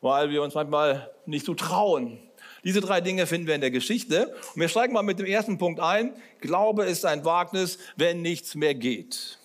weil 0.00 0.30
wir 0.30 0.42
uns 0.42 0.54
manchmal 0.54 1.10
nicht 1.26 1.44
so 1.44 1.54
trauen, 1.54 2.18
Diese 2.64 2.80
drei 2.80 3.00
Dinge 3.00 3.26
finden 3.26 3.48
wir 3.48 3.56
in 3.56 3.60
der 3.60 3.72
Geschichte. 3.72 4.34
Und 4.54 4.60
wir 4.60 4.68
steigen 4.68 4.92
mal 4.92 5.02
mit 5.02 5.18
dem 5.18 5.26
ersten 5.26 5.58
Punkt 5.58 5.80
ein. 5.80 6.14
Glaube 6.40 6.84
ist 6.84 7.04
ein 7.04 7.24
Wagnis, 7.24 7.78
wenn 7.96 8.22
nichts 8.22 8.54
mehr 8.54 8.74
geht. 8.74 9.38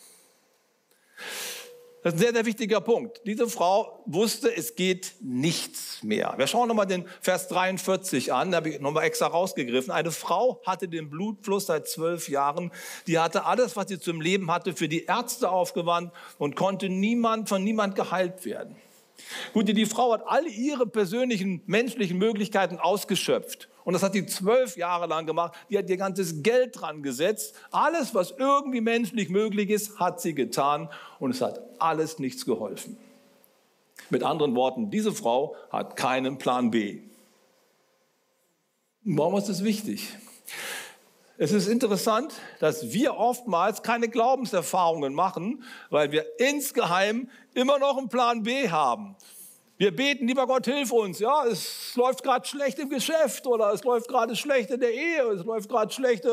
Das 2.04 2.14
ist 2.14 2.20
ein 2.20 2.24
sehr, 2.24 2.34
sehr 2.34 2.46
wichtiger 2.46 2.80
Punkt. 2.80 3.22
Diese 3.26 3.50
Frau 3.50 4.04
wusste, 4.06 4.56
es 4.56 4.76
geht 4.76 5.16
nichts 5.20 6.04
mehr. 6.04 6.36
Wir 6.38 6.48
schauen 6.48 6.68
nochmal 6.68 6.86
den 6.86 7.06
Vers 7.22 7.48
43 7.48 8.32
an, 8.32 8.52
da 8.52 8.58
habe 8.58 8.70
ich 8.70 8.80
nochmal 8.80 9.06
extra 9.06 9.28
rausgegriffen. 9.28 9.92
Eine 9.92 10.12
Frau 10.12 10.62
hatte 10.66 10.88
den 10.88 11.10
Blutfluss 11.10 11.66
seit 11.66 11.88
zwölf 11.88 12.30
Jahren. 12.30 12.72
Die 13.08 13.18
hatte 13.18 13.46
alles, 13.46 13.76
was 13.76 13.88
sie 13.88 14.00
zum 14.00 14.22
Leben 14.22 14.52
hatte, 14.52 14.74
für 14.74 14.88
die 14.88 15.06
Ärzte 15.06 15.50
aufgewandt 15.50 16.14
und 16.38 16.56
konnte 16.56 16.88
niemand, 16.88 17.50
von 17.50 17.64
niemand 17.64 17.96
geheilt 17.96 18.46
werden. 18.46 18.76
Gut, 19.54 19.68
die 19.68 19.86
Frau 19.86 20.14
hat 20.14 20.22
all 20.26 20.46
ihre 20.48 20.86
persönlichen 20.86 21.64
menschlichen 21.66 22.20
Möglichkeiten 22.20 22.78
ausgeschöpft. 22.78 23.70
Und 23.88 23.94
das 23.94 24.04
hat 24.04 24.12
sie 24.12 24.26
zwölf 24.26 24.76
Jahre 24.76 25.08
lang 25.08 25.26
gemacht. 25.26 25.56
Die 25.70 25.78
hat 25.78 25.90
ihr 25.90 25.96
ganzes 25.96 26.44
Geld 26.44 26.78
dran 26.78 27.04
gesetzt. 27.04 27.56
Alles, 27.72 28.14
was 28.14 28.32
irgendwie 28.32 28.82
menschlich 28.82 29.30
möglich 29.30 29.70
ist, 29.70 29.98
hat 29.98 30.20
sie 30.20 30.36
getan. 30.36 30.90
Und 31.20 31.32
es 31.32 31.40
hat 31.40 31.62
alles 31.80 32.20
nichts 32.20 32.46
geholfen. 32.46 32.98
Mit 34.10 34.24
anderen 34.24 34.56
Worten, 34.58 34.92
diese 34.92 35.14
Frau 35.14 35.56
hat 35.70 35.96
keinen 35.96 36.38
Plan 36.38 36.70
B. 36.70 37.00
Warum 39.06 39.38
ist 39.38 39.48
das 39.48 39.64
wichtig? 39.64 40.10
Es 41.38 41.54
ist 41.54 41.70
interessant, 41.70 42.34
dass 42.60 42.92
wir 42.92 43.16
oftmals 43.16 43.84
keine 43.84 44.10
Glaubenserfahrungen 44.10 45.14
machen, 45.14 45.64
weil 45.90 46.12
wir 46.12 46.26
insgeheim 46.40 47.30
immer 47.54 47.80
noch 47.80 47.98
einen 47.98 48.10
Plan 48.10 48.44
B 48.44 48.68
haben. 48.68 49.16
Wir 49.80 49.96
beten, 49.96 50.28
lieber 50.28 50.48
Gott, 50.48 50.66
hilf 50.66 50.92
uns. 50.92 51.20
Ja, 51.20 51.46
es 51.46 51.96
läuft 51.96 52.24
gerade 52.24 52.48
schlecht 52.48 52.80
im 52.80 52.90
Geschäft 52.90 53.46
oder 53.46 53.72
es 53.72 53.84
läuft 53.84 54.08
gerade 54.08 54.36
schlecht 54.36 54.72
in 54.72 54.80
der 54.80 54.92
Ehe, 54.92 55.22
es 55.36 55.46
läuft 55.46 55.70
gerade 55.70 55.94
schlecht 55.94 56.26
äh, 56.26 56.30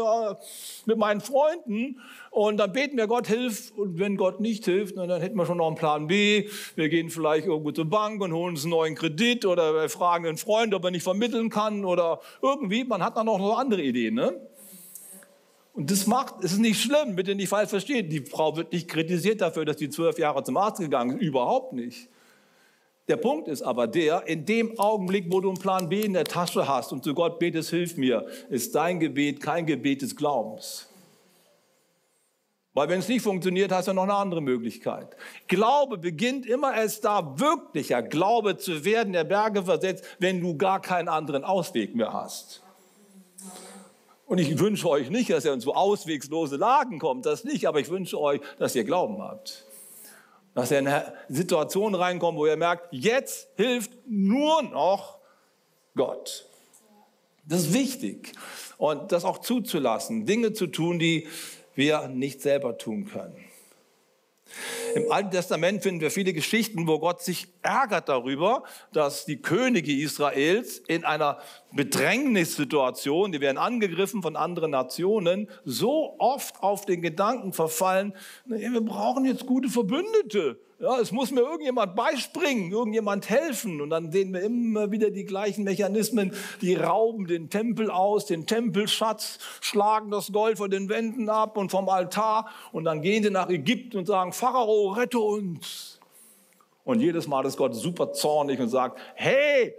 mit 0.87 0.97
meinen 0.97 1.21
Freunden. 1.21 2.01
Und 2.31 2.57
dann 2.57 2.73
beten 2.73 2.97
wir, 2.97 3.07
Gott, 3.07 3.27
hilf. 3.27 3.71
Und 3.77 3.99
wenn 3.99 4.17
Gott 4.17 4.41
nicht 4.41 4.65
hilft, 4.65 4.97
dann 4.97 5.21
hätten 5.21 5.37
wir 5.37 5.45
schon 5.45 5.59
noch 5.59 5.67
einen 5.67 5.77
Plan 5.77 6.07
B. 6.07 6.49
Wir 6.75 6.89
gehen 6.89 7.11
vielleicht 7.11 7.47
irgendwo 7.47 7.71
zur 7.73 7.85
Bank 7.85 8.23
und 8.23 8.33
holen 8.33 8.55
uns 8.55 8.63
einen 8.63 8.71
neuen 8.71 8.95
Kredit 8.95 9.45
oder 9.45 9.75
wir 9.75 9.91
fragen 9.91 10.27
einen 10.27 10.39
Freund, 10.39 10.73
ob 10.73 10.83
er 10.83 10.91
nicht 10.91 11.05
vermitteln 11.05 11.51
kann 11.51 11.85
oder 11.85 12.21
irgendwie. 12.41 12.85
Man 12.85 13.05
hat 13.05 13.19
dann 13.19 13.27
noch 13.27 13.39
eine 13.39 13.55
andere 13.59 13.83
Ideen. 13.83 14.15
Ne? 14.15 14.41
Und 15.75 15.91
das 15.91 16.07
macht, 16.07 16.37
es 16.43 16.53
ist 16.53 16.61
nicht 16.61 16.81
schlimm, 16.81 17.15
bitte 17.15 17.35
nicht 17.35 17.51
falsch 17.51 17.69
verstehen. 17.69 18.09
Die 18.09 18.25
Frau 18.25 18.57
wird 18.57 18.73
nicht 18.73 18.89
kritisiert 18.89 19.43
dafür, 19.43 19.67
dass 19.67 19.79
sie 19.79 19.91
zwölf 19.91 20.19
Jahre 20.19 20.43
zum 20.45 20.57
Arzt 20.57 20.81
gegangen 20.81 21.19
ist. 21.19 21.27
Überhaupt 21.27 21.75
nicht. 21.75 22.09
Der 23.09 23.17
Punkt 23.17 23.49
ist 23.49 23.63
aber 23.63 23.87
der, 23.87 24.27
in 24.27 24.47
dem 24.47 24.79
Augenblick, 24.79 25.31
wo 25.31 25.41
du 25.41 25.49
einen 25.49 25.59
Plan 25.59 25.91
B 25.91 26.01
in 26.01 26.15
der 26.15 26.25
Tasche 26.25 26.67
hast 26.67 26.91
und 26.93 27.05
zu 27.05 27.13
Gott 27.13 27.39
betest, 27.39 27.71
hilf 27.71 27.97
mir, 27.97 28.27
ist 28.49 28.75
dein 28.75 28.99
Gebet 28.99 29.43
kein 29.43 29.67
Gebet 29.67 30.01
des 30.01 30.17
Glaubens. 30.17 30.89
Weil 32.73 32.89
wenn 32.89 32.99
es 32.99 33.09
nicht 33.09 33.23
funktioniert, 33.23 33.71
hast 33.71 33.87
du 33.89 33.93
noch 33.93 34.03
eine 34.03 34.15
andere 34.15 34.41
Möglichkeit. 34.41 35.17
Glaube 35.47 35.99
beginnt 35.99 36.45
immer 36.45 36.75
erst 36.75 37.05
da, 37.05 37.39
wirklicher 37.39 38.03
Glaube 38.03 38.57
zu 38.57 38.85
werden, 38.85 39.13
der 39.13 39.25
Berge 39.25 39.63
versetzt, 39.63 40.05
wenn 40.19 40.41
du 40.41 40.57
gar 40.57 40.81
keinen 40.81 41.09
anderen 41.09 41.45
Ausweg 41.45 41.95
mehr 41.95 42.13
hast. 42.13 42.63
Und 44.27 44.39
ich 44.39 44.59
wünsche 44.59 44.89
euch 44.89 45.11
nicht, 45.11 45.31
dass 45.31 45.45
ihr 45.45 45.53
in 45.53 45.61
so 45.61 45.75
auswegslose 45.75 46.57
Lagen 46.57 46.99
kommt, 46.99 47.27
das 47.27 47.45
nicht, 47.45 47.69
aber 47.69 47.79
ich 47.79 47.91
wünsche 47.91 48.19
euch, 48.19 48.41
dass 48.59 48.75
ihr 48.75 48.85
Glauben 48.85 49.23
habt. 49.23 49.67
Dass 50.55 50.71
ihr 50.71 50.79
in 50.79 50.89
eine 50.89 51.13
Situation 51.29 51.95
reinkommt, 51.95 52.39
wo 52.39 52.47
ihr 52.47 52.57
merkt, 52.57 52.89
jetzt 52.93 53.49
hilft 53.57 53.91
nur 54.07 54.63
noch 54.63 55.19
Gott. 55.97 56.47
Das 57.45 57.61
ist 57.61 57.75
wichtig. 57.75 58.33
Und 58.79 59.13
das 59.13 59.25
auch 59.25 59.39
zuzulassen, 59.39 60.27
Dinge 60.27 60.53
zu 60.53 60.67
tun, 60.67 60.99
die 60.99 61.29
wir 61.75 62.09
nicht 62.09 62.41
selber 62.41 62.79
tun 62.79 63.07
können. 63.07 63.37
Im 64.95 65.11
Alten 65.11 65.31
Testament 65.31 65.83
finden 65.83 66.01
wir 66.01 66.11
viele 66.11 66.33
Geschichten, 66.33 66.87
wo 66.87 66.99
Gott 66.99 67.23
sich 67.23 67.49
ärgert 67.65 68.09
darüber, 68.09 68.63
dass 68.93 69.25
die 69.25 69.41
Könige 69.41 69.93
Israels 69.93 70.79
in 70.87 71.05
einer 71.05 71.39
Bedrängnissituation, 71.73 73.33
die 73.33 73.41
werden 73.41 73.59
angegriffen 73.59 74.23
von 74.23 74.37
anderen 74.37 74.71
Nationen, 74.71 75.49
so 75.65 76.15
oft 76.19 76.63
auf 76.63 76.87
den 76.87 77.03
Gedanken 77.03 77.53
verfallen, 77.53 78.15
wir 78.45 78.81
brauchen 78.81 79.25
jetzt 79.25 79.47
gute 79.47 79.69
Verbündete. 79.69 80.59
Ja, 80.81 80.99
es 81.01 81.13
muss 81.13 81.31
mir 81.31 81.41
irgendjemand 81.41 81.95
beispringen, 81.95 82.73
irgendjemand 82.73 83.31
helfen. 83.31 83.81
Und 83.81 83.91
dann 83.91 84.11
sehen 84.11 84.35
wir 84.35 84.43
immer 84.43 84.91
wieder 84.91 85.11
die 85.11 85.25
gleichen 85.25 85.65
Mechanismen. 85.65 86.33
Die 86.61 86.75
rauben 86.75 87.27
den 87.27 87.49
Tempel 87.49 87.91
aus, 87.91 88.27
den 88.27 88.47
Tempelschatz, 88.47 89.39
schlagen 89.61 90.11
das 90.11 90.33
Gold 90.33 90.59
von 90.59 90.71
den 90.71 90.89
Wänden 90.89 91.31
ab 91.31 91.57
und 91.57 91.71
vom 91.71 91.89
Altar. 91.89 92.51
Und 92.73 92.85
dann 92.85 93.03
gehen 93.03 93.23
sie 93.23 93.31
nach 93.31 93.49
Ägypten 93.49 93.99
und 93.99 94.07
sagen, 94.07 94.33
Pharao, 94.33 94.89
rette 94.91 95.21
uns. 95.21 95.94
Und 96.85 97.01
jedes 97.01 97.27
Mal 97.27 97.45
ist 97.47 97.57
Gott 97.57 97.75
super 97.75 98.13
zornig 98.13 98.61
und 98.61 98.69
sagt, 98.69 99.01
hey, 99.15 99.75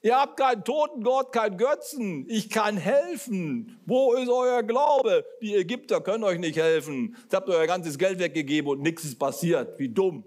Ihr 0.00 0.14
habt 0.14 0.38
keinen 0.38 0.62
toten 0.62 1.02
Gott, 1.02 1.32
keinen 1.32 1.56
Götzen. 1.56 2.24
Ich 2.28 2.50
kann 2.50 2.76
helfen. 2.76 3.80
Wo 3.84 4.12
ist 4.12 4.28
euer 4.28 4.62
Glaube? 4.62 5.24
Die 5.42 5.56
Ägypter 5.56 6.00
können 6.00 6.22
euch 6.22 6.38
nicht 6.38 6.56
helfen. 6.56 7.16
Ihr 7.30 7.36
habt 7.36 7.48
euer 7.48 7.66
ganzes 7.66 7.98
Geld 7.98 8.20
weggegeben 8.20 8.70
und 8.70 8.80
nichts 8.80 9.04
ist 9.04 9.18
passiert. 9.18 9.76
Wie 9.80 9.88
dumm. 9.88 10.22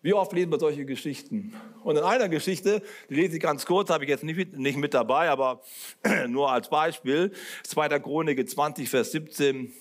Wie 0.00 0.14
oft 0.14 0.32
lesen 0.32 0.50
wir 0.50 0.58
solche 0.58 0.86
Geschichten? 0.86 1.54
Und 1.82 1.96
in 1.96 2.04
einer 2.04 2.30
Geschichte, 2.30 2.82
die 3.10 3.14
lese 3.14 3.36
ich 3.36 3.42
ganz 3.42 3.66
kurz, 3.66 3.90
habe 3.90 4.04
ich 4.04 4.10
jetzt 4.10 4.24
nicht, 4.24 4.56
nicht 4.56 4.78
mit 4.78 4.94
dabei, 4.94 5.28
aber 5.28 5.60
nur 6.28 6.50
als 6.50 6.68
Beispiel, 6.70 7.32
2. 7.64 8.00
Chronik 8.00 8.48
20, 8.48 8.88
Vers 8.88 9.12
17. 9.12 9.74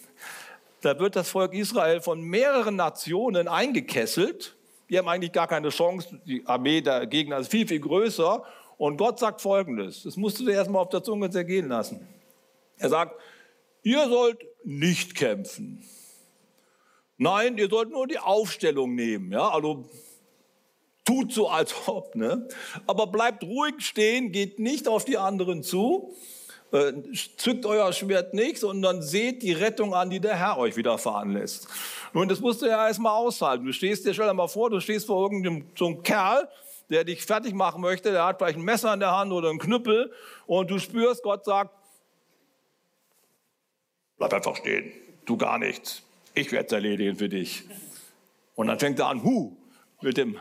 Da 0.82 1.00
wird 1.00 1.16
das 1.16 1.30
Volk 1.30 1.54
Israel 1.54 2.02
von 2.02 2.22
mehreren 2.22 2.76
Nationen 2.76 3.48
eingekesselt. 3.48 4.58
Die 4.94 5.00
haben 5.00 5.10
eigentlich 5.10 5.32
gar 5.32 5.48
keine 5.48 5.70
Chance. 5.70 6.22
Die 6.24 6.46
Armee 6.46 6.80
der 6.80 7.08
Gegner 7.08 7.40
ist 7.40 7.50
viel, 7.50 7.68
viel 7.68 7.80
größer. 7.80 8.44
Und 8.78 8.98
Gott 8.98 9.18
sagt 9.18 9.42
Folgendes, 9.42 10.04
das 10.04 10.18
musst 10.18 10.40
du 10.40 10.46
dir 10.46 10.52
erstmal 10.52 10.84
auf 10.84 10.90
der 10.90 11.02
Zunge 11.02 11.32
zergehen 11.32 11.68
lassen. 11.68 12.08
Er 12.78 12.90
sagt, 12.90 13.20
ihr 13.82 14.08
sollt 14.08 14.46
nicht 14.64 15.16
kämpfen. 15.16 15.84
Nein, 17.18 17.58
ihr 17.58 17.70
sollt 17.70 17.90
nur 17.90 18.06
die 18.06 18.20
Aufstellung 18.20 18.94
nehmen. 18.94 19.32
Ja? 19.32 19.50
Also 19.50 19.90
tut 21.06 21.34
so, 21.34 21.50
als 21.50 21.74
ob. 21.88 22.14
Ne? 22.14 22.48
Aber 22.86 23.08
bleibt 23.08 23.44
ruhig 23.44 23.80
stehen, 23.80 24.32
geht 24.32 24.60
nicht 24.60 24.88
auf 24.88 25.06
die 25.06 25.18
anderen 25.18 25.64
zu, 25.64 26.14
äh, 26.72 26.94
zückt 27.38 27.66
euer 27.66 27.92
Schwert 27.94 28.36
nicht, 28.36 28.60
sondern 28.60 29.02
seht 29.02 29.42
die 29.42 29.54
Rettung 29.54 29.96
an, 29.96 30.12
die 30.12 30.20
der 30.20 30.36
Herr 30.36 30.60
euch 30.60 30.76
widerfahren 30.76 31.32
lässt. 31.32 31.68
Nun, 32.14 32.28
das 32.28 32.40
musst 32.40 32.62
du 32.62 32.68
ja 32.68 32.88
erstmal 32.88 33.14
aushalten. 33.14 33.66
Du 33.66 33.74
stehst 33.74 34.06
dir, 34.06 34.14
stell 34.14 34.28
dir 34.28 34.34
mal 34.34 34.48
vor, 34.48 34.70
du 34.70 34.80
stehst 34.80 35.08
vor 35.08 35.24
irgendeinem 35.24 35.66
so 35.76 35.88
einem 35.88 36.04
Kerl, 36.04 36.48
der 36.90 37.04
dich 37.04 37.24
fertig 37.24 37.54
machen 37.54 37.82
möchte, 37.82 38.12
der 38.12 38.26
hat 38.26 38.38
vielleicht 38.38 38.58
ein 38.58 38.64
Messer 38.64 38.94
in 38.94 39.00
der 39.00 39.18
Hand 39.18 39.32
oder 39.32 39.50
einen 39.50 39.60
Knüppel 39.60 40.12
und 40.46 40.70
du 40.70 40.78
spürst, 40.78 41.24
Gott 41.24 41.44
sagt, 41.46 41.74
bleib 44.18 44.34
einfach 44.34 44.56
stehen, 44.56 44.92
tu 45.26 45.38
gar 45.38 45.58
nichts, 45.58 46.04
ich 46.36 46.52
werde 46.52 46.68
es 46.68 46.72
erledigen 46.72 47.16
für 47.16 47.30
dich. 47.30 47.64
Und 48.56 48.68
dann 48.68 48.78
fängt 48.78 49.00
er 49.00 49.08
an, 49.08 49.24
hu, 49.24 49.56
mit 50.02 50.18
dem 50.18 50.38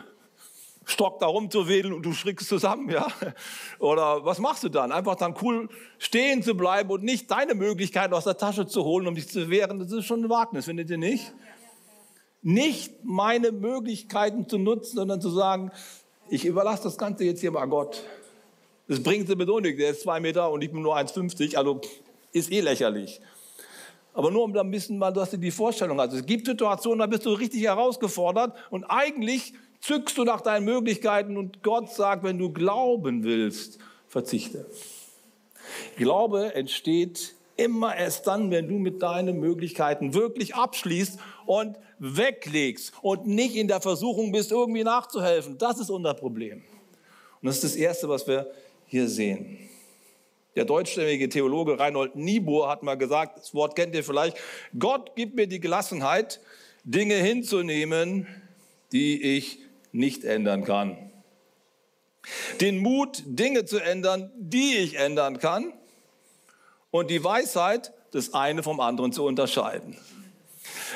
Stock 0.85 1.19
da 1.19 1.27
rumzuwedeln 1.27 1.93
und 1.93 2.05
du 2.05 2.13
schrickst 2.13 2.47
zusammen, 2.47 2.89
ja? 2.89 3.07
Oder 3.79 4.25
was 4.25 4.37
machst 4.39 4.63
du 4.63 4.69
dann? 4.69 4.91
Einfach 4.91 5.15
dann 5.15 5.33
cool 5.41 5.69
stehen 5.97 6.43
zu 6.43 6.55
bleiben 6.55 6.89
und 6.89 7.03
nicht 7.03 7.31
deine 7.31 7.55
Möglichkeiten 7.55 8.13
aus 8.13 8.25
der 8.25 8.37
Tasche 8.37 8.67
zu 8.67 8.83
holen, 8.83 9.07
um 9.07 9.15
dich 9.15 9.29
zu 9.29 9.49
wehren, 9.49 9.79
das 9.79 9.91
ist 9.91 10.05
schon 10.05 10.23
ein 10.23 10.29
Wagnis, 10.29 10.65
findet 10.65 10.89
ihr 10.89 10.97
nicht? 10.97 11.33
Nicht 12.43 13.03
meine 13.03 13.51
Möglichkeiten 13.51 14.47
zu 14.47 14.57
nutzen, 14.57 14.97
sondern 14.97 15.21
zu 15.21 15.29
sagen, 15.29 15.71
ich 16.29 16.45
überlasse 16.45 16.83
das 16.83 16.97
Ganze 16.97 17.23
jetzt 17.23 17.41
hier 17.41 17.51
mal 17.51 17.65
Gott. 17.65 18.03
Das 18.87 19.01
bringt 19.01 19.27
sie 19.27 19.35
nichts. 19.35 19.79
Der 19.79 19.91
ist 19.91 20.01
zwei 20.01 20.19
Meter 20.19 20.51
und 20.51 20.61
ich 20.61 20.71
bin 20.71 20.81
nur 20.81 20.97
1,50, 20.97 21.55
also 21.55 21.79
ist 22.33 22.51
eh 22.51 22.59
lächerlich. 22.59 23.21
Aber 24.13 24.29
nur 24.29 24.43
um 24.43 24.53
da 24.53 24.61
ein 24.61 24.69
bisschen 24.69 24.97
mal, 24.97 25.11
dass 25.11 25.31
du 25.31 25.37
die 25.37 25.51
Vorstellung 25.51 25.99
hast. 25.99 26.13
Es 26.13 26.25
gibt 26.25 26.45
Situationen, 26.45 26.99
da 26.99 27.07
bist 27.07 27.25
du 27.25 27.31
richtig 27.31 27.63
herausgefordert 27.63 28.55
und 28.69 28.83
eigentlich 28.83 29.53
zückst 29.81 30.17
du 30.17 30.23
nach 30.23 30.41
deinen 30.41 30.65
Möglichkeiten 30.65 31.37
und 31.37 31.63
Gott 31.63 31.89
sagt, 31.91 32.23
wenn 32.23 32.37
du 32.37 32.51
glauben 32.51 33.23
willst, 33.23 33.79
verzichte. 34.07 34.65
Glaube 35.95 36.53
entsteht 36.53 37.35
immer 37.55 37.95
erst 37.95 38.27
dann, 38.27 38.51
wenn 38.51 38.67
du 38.67 38.75
mit 38.75 39.01
deinen 39.01 39.39
Möglichkeiten 39.39 40.13
wirklich 40.13 40.55
abschließt 40.55 41.19
und 41.45 41.77
weglegst 41.99 42.93
und 43.01 43.27
nicht 43.27 43.55
in 43.55 43.67
der 43.67 43.81
Versuchung 43.81 44.31
bist, 44.31 44.51
irgendwie 44.51 44.83
nachzuhelfen. 44.83 45.57
Das 45.57 45.79
ist 45.79 45.89
unser 45.89 46.13
Problem. 46.13 46.63
Und 47.41 47.47
das 47.47 47.55
ist 47.55 47.63
das 47.63 47.75
Erste, 47.75 48.09
was 48.09 48.27
wir 48.27 48.51
hier 48.85 49.07
sehen. 49.07 49.57
Der 50.55 50.65
deutschstämmige 50.65 51.29
Theologe 51.29 51.79
Reinhold 51.79 52.15
Niebuhr 52.15 52.69
hat 52.69 52.83
mal 52.83 52.95
gesagt, 52.95 53.39
das 53.39 53.53
Wort 53.53 53.75
kennt 53.75 53.95
ihr 53.95 54.03
vielleicht, 54.03 54.37
Gott 54.77 55.15
gibt 55.15 55.35
mir 55.35 55.47
die 55.47 55.59
Gelassenheit, 55.59 56.39
Dinge 56.83 57.15
hinzunehmen, 57.15 58.27
die 58.91 59.37
ich 59.37 59.59
nicht 59.91 60.23
ändern 60.23 60.63
kann. 60.63 61.11
Den 62.61 62.77
Mut, 62.77 63.23
Dinge 63.25 63.65
zu 63.65 63.79
ändern, 63.79 64.31
die 64.37 64.77
ich 64.77 64.95
ändern 64.97 65.39
kann. 65.39 65.73
Und 66.91 67.09
die 67.09 67.23
Weisheit, 67.23 67.91
das 68.11 68.33
eine 68.33 68.61
vom 68.61 68.79
anderen 68.79 69.11
zu 69.11 69.25
unterscheiden. 69.25 69.97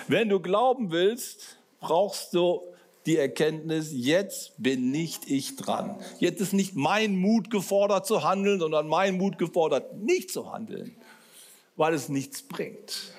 Wenn 0.08 0.30
du 0.30 0.40
glauben 0.40 0.92
willst, 0.92 1.58
brauchst 1.80 2.34
du 2.34 2.62
die 3.06 3.18
Erkenntnis, 3.18 3.92
jetzt 3.94 4.54
bin 4.58 4.92
nicht 4.92 5.30
ich 5.30 5.56
dran. 5.56 5.98
Jetzt 6.20 6.42
ist 6.42 6.54
nicht 6.54 6.76
mein 6.76 7.16
Mut 7.18 7.50
gefordert 7.50 8.06
zu 8.06 8.24
handeln, 8.24 8.60
sondern 8.60 8.88
mein 8.88 9.18
Mut 9.18 9.38
gefordert, 9.38 9.96
nicht 9.96 10.32
zu 10.32 10.52
handeln, 10.52 10.96
weil 11.76 11.94
es 11.94 12.10
nichts 12.10 12.42
bringt. 12.42 13.14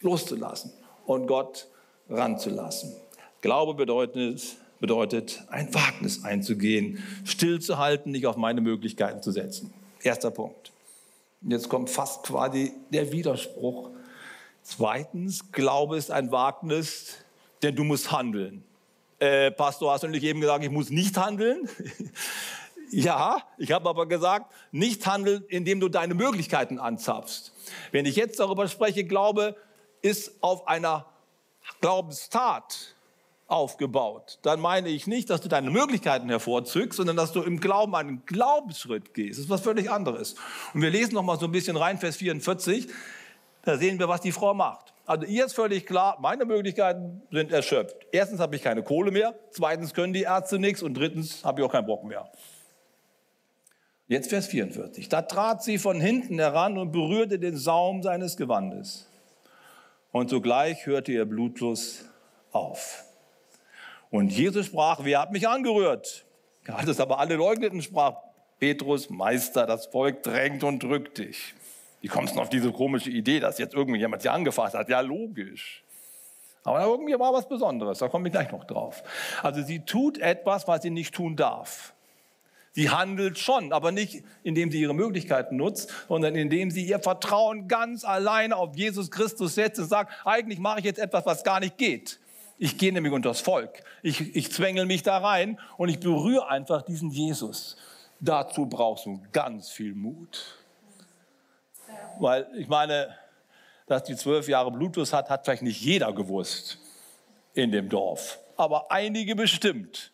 Loszulassen 0.00 0.72
und 1.06 1.26
Gott 1.26 1.68
ranzulassen. 2.08 2.94
Glaube 3.40 3.74
bedeutet, 3.74 4.56
bedeutet, 4.80 5.44
ein 5.48 5.72
Wagnis 5.74 6.24
einzugehen, 6.24 7.02
stillzuhalten, 7.24 8.12
nicht 8.12 8.26
auf 8.26 8.36
meine 8.36 8.60
Möglichkeiten 8.60 9.22
zu 9.22 9.30
setzen. 9.30 9.72
Erster 10.02 10.30
Punkt. 10.30 10.72
Jetzt 11.42 11.68
kommt 11.68 11.90
fast 11.90 12.24
quasi 12.24 12.72
der 12.90 13.12
Widerspruch. 13.12 13.90
Zweitens, 14.62 15.52
Glaube 15.52 15.96
ist 15.96 16.10
ein 16.10 16.30
Wagnis, 16.32 17.16
denn 17.62 17.74
du 17.76 17.84
musst 17.84 18.12
handeln. 18.12 18.64
Äh, 19.18 19.50
Pastor, 19.50 19.92
hast 19.92 20.02
du 20.04 20.08
nicht 20.08 20.22
eben 20.22 20.40
gesagt, 20.40 20.64
ich 20.64 20.70
muss 20.70 20.90
nicht 20.90 21.16
handeln? 21.16 21.68
ja, 22.90 23.42
ich 23.58 23.72
habe 23.72 23.88
aber 23.88 24.06
gesagt, 24.06 24.52
nicht 24.72 25.06
handeln, 25.06 25.44
indem 25.48 25.80
du 25.80 25.88
deine 25.88 26.14
Möglichkeiten 26.14 26.78
anzapfst. 26.78 27.52
Wenn 27.92 28.06
ich 28.06 28.16
jetzt 28.16 28.40
darüber 28.40 28.68
spreche, 28.68 29.04
Glaube 29.04 29.56
ist 30.02 30.32
auf 30.40 30.66
einer 30.66 31.06
Glaubenstat 31.80 32.94
aufgebaut, 33.46 34.38
dann 34.42 34.60
meine 34.60 34.88
ich 34.88 35.06
nicht, 35.06 35.28
dass 35.28 35.40
du 35.40 35.48
deine 35.48 35.70
Möglichkeiten 35.70 36.28
hervorzückst, 36.28 36.96
sondern 36.96 37.16
dass 37.16 37.32
du 37.32 37.42
im 37.42 37.60
Glauben 37.60 37.94
einen 37.94 38.24
Glaubensschritt 38.24 39.12
gehst. 39.12 39.38
Das 39.38 39.44
ist 39.44 39.50
was 39.50 39.60
völlig 39.60 39.90
anderes. 39.90 40.36
Und 40.72 40.82
wir 40.82 40.90
lesen 40.90 41.14
noch 41.14 41.24
mal 41.24 41.38
so 41.38 41.46
ein 41.46 41.52
bisschen 41.52 41.76
rein, 41.76 41.98
Vers 41.98 42.16
44. 42.16 42.88
Da 43.62 43.76
sehen 43.76 43.98
wir, 43.98 44.08
was 44.08 44.20
die 44.20 44.32
Frau 44.32 44.54
macht. 44.54 44.94
Also 45.06 45.26
ihr 45.26 45.44
ist 45.44 45.54
völlig 45.54 45.86
klar, 45.86 46.18
meine 46.20 46.44
Möglichkeiten 46.44 47.22
sind 47.30 47.52
erschöpft. 47.52 47.96
Erstens 48.12 48.40
habe 48.40 48.56
ich 48.56 48.62
keine 48.62 48.82
Kohle 48.82 49.10
mehr, 49.10 49.34
zweitens 49.50 49.92
können 49.92 50.12
die 50.12 50.22
Ärzte 50.22 50.58
nichts 50.58 50.82
und 50.82 50.94
drittens 50.94 51.44
habe 51.44 51.60
ich 51.60 51.66
auch 51.66 51.72
keinen 51.72 51.86
Bock 51.86 52.04
mehr. 52.04 52.30
Jetzt 54.06 54.30
Vers 54.30 54.46
44. 54.48 55.08
Da 55.08 55.22
trat 55.22 55.62
sie 55.62 55.78
von 55.78 56.00
hinten 56.00 56.38
heran 56.38 56.78
und 56.78 56.92
berührte 56.92 57.38
den 57.38 57.56
Saum 57.56 58.02
seines 58.02 58.36
Gewandes. 58.36 59.08
Und 60.12 60.30
sogleich 60.30 60.86
hörte 60.86 61.12
ihr 61.12 61.24
Blutfluss 61.24 62.04
auf. 62.52 63.04
Und 64.10 64.32
Jesus 64.32 64.66
sprach, 64.66 65.00
wer 65.04 65.20
hat 65.20 65.32
mich 65.32 65.46
angerührt? 65.46 66.24
Als 66.66 66.88
es 66.88 67.00
aber 67.00 67.20
alle 67.20 67.36
leugneten, 67.36 67.82
sprach 67.82 68.16
Petrus, 68.58 69.10
Meister, 69.10 69.66
das 69.66 69.86
Volk 69.86 70.22
drängt 70.22 70.64
und 70.64 70.82
drückt 70.82 71.18
dich. 71.18 71.54
Wie 72.00 72.08
kommst 72.08 72.36
du 72.36 72.40
auf 72.40 72.48
diese 72.48 72.72
komische 72.72 73.10
Idee, 73.10 73.40
dass 73.40 73.58
jetzt 73.58 73.74
irgendjemand 73.74 74.22
sie 74.22 74.28
angefasst 74.28 74.74
hat? 74.74 74.88
Ja, 74.88 75.00
logisch. 75.00 75.84
Aber 76.64 76.84
irgendwie 76.84 77.18
war 77.18 77.32
was 77.32 77.48
Besonderes, 77.48 77.98
da 77.98 78.08
komme 78.08 78.28
ich 78.28 78.32
gleich 78.32 78.52
noch 78.52 78.64
drauf. 78.64 79.02
Also 79.42 79.62
sie 79.62 79.80
tut 79.80 80.18
etwas, 80.18 80.68
was 80.68 80.82
sie 80.82 80.90
nicht 80.90 81.14
tun 81.14 81.36
darf. 81.36 81.94
Sie 82.72 82.90
handelt 82.90 83.38
schon, 83.38 83.72
aber 83.72 83.90
nicht 83.90 84.22
indem 84.44 84.70
sie 84.70 84.80
ihre 84.80 84.94
Möglichkeiten 84.94 85.56
nutzt, 85.56 85.92
sondern 86.08 86.36
indem 86.36 86.70
sie 86.70 86.86
ihr 86.86 87.00
Vertrauen 87.00 87.66
ganz 87.66 88.04
alleine 88.04 88.56
auf 88.56 88.76
Jesus 88.76 89.10
Christus 89.10 89.56
setzt 89.56 89.80
und 89.80 89.88
sagt, 89.88 90.12
eigentlich 90.24 90.60
mache 90.60 90.78
ich 90.78 90.84
jetzt 90.84 91.00
etwas, 91.00 91.26
was 91.26 91.42
gar 91.42 91.58
nicht 91.60 91.78
geht. 91.78 92.20
Ich 92.58 92.78
gehe 92.78 92.92
nämlich 92.92 93.12
unter 93.12 93.30
das 93.30 93.40
Volk. 93.40 93.82
Ich, 94.02 94.36
ich 94.36 94.52
zwängel 94.52 94.86
mich 94.86 95.02
da 95.02 95.18
rein 95.18 95.58
und 95.78 95.88
ich 95.88 95.98
berühre 95.98 96.48
einfach 96.48 96.82
diesen 96.82 97.10
Jesus. 97.10 97.76
Dazu 98.20 98.66
brauchst 98.66 99.06
du 99.06 99.20
ganz 99.32 99.70
viel 99.70 99.94
Mut. 99.94 100.59
Weil 102.18 102.46
ich 102.56 102.68
meine, 102.68 103.14
dass 103.86 104.04
die 104.04 104.16
zwölf 104.16 104.48
Jahre 104.48 104.70
Bluetooth 104.70 105.12
hat, 105.12 105.30
hat 105.30 105.44
vielleicht 105.44 105.62
nicht 105.62 105.80
jeder 105.80 106.12
gewusst 106.12 106.78
in 107.54 107.72
dem 107.72 107.88
Dorf. 107.88 108.38
Aber 108.56 108.90
einige 108.90 109.34
bestimmt. 109.34 110.12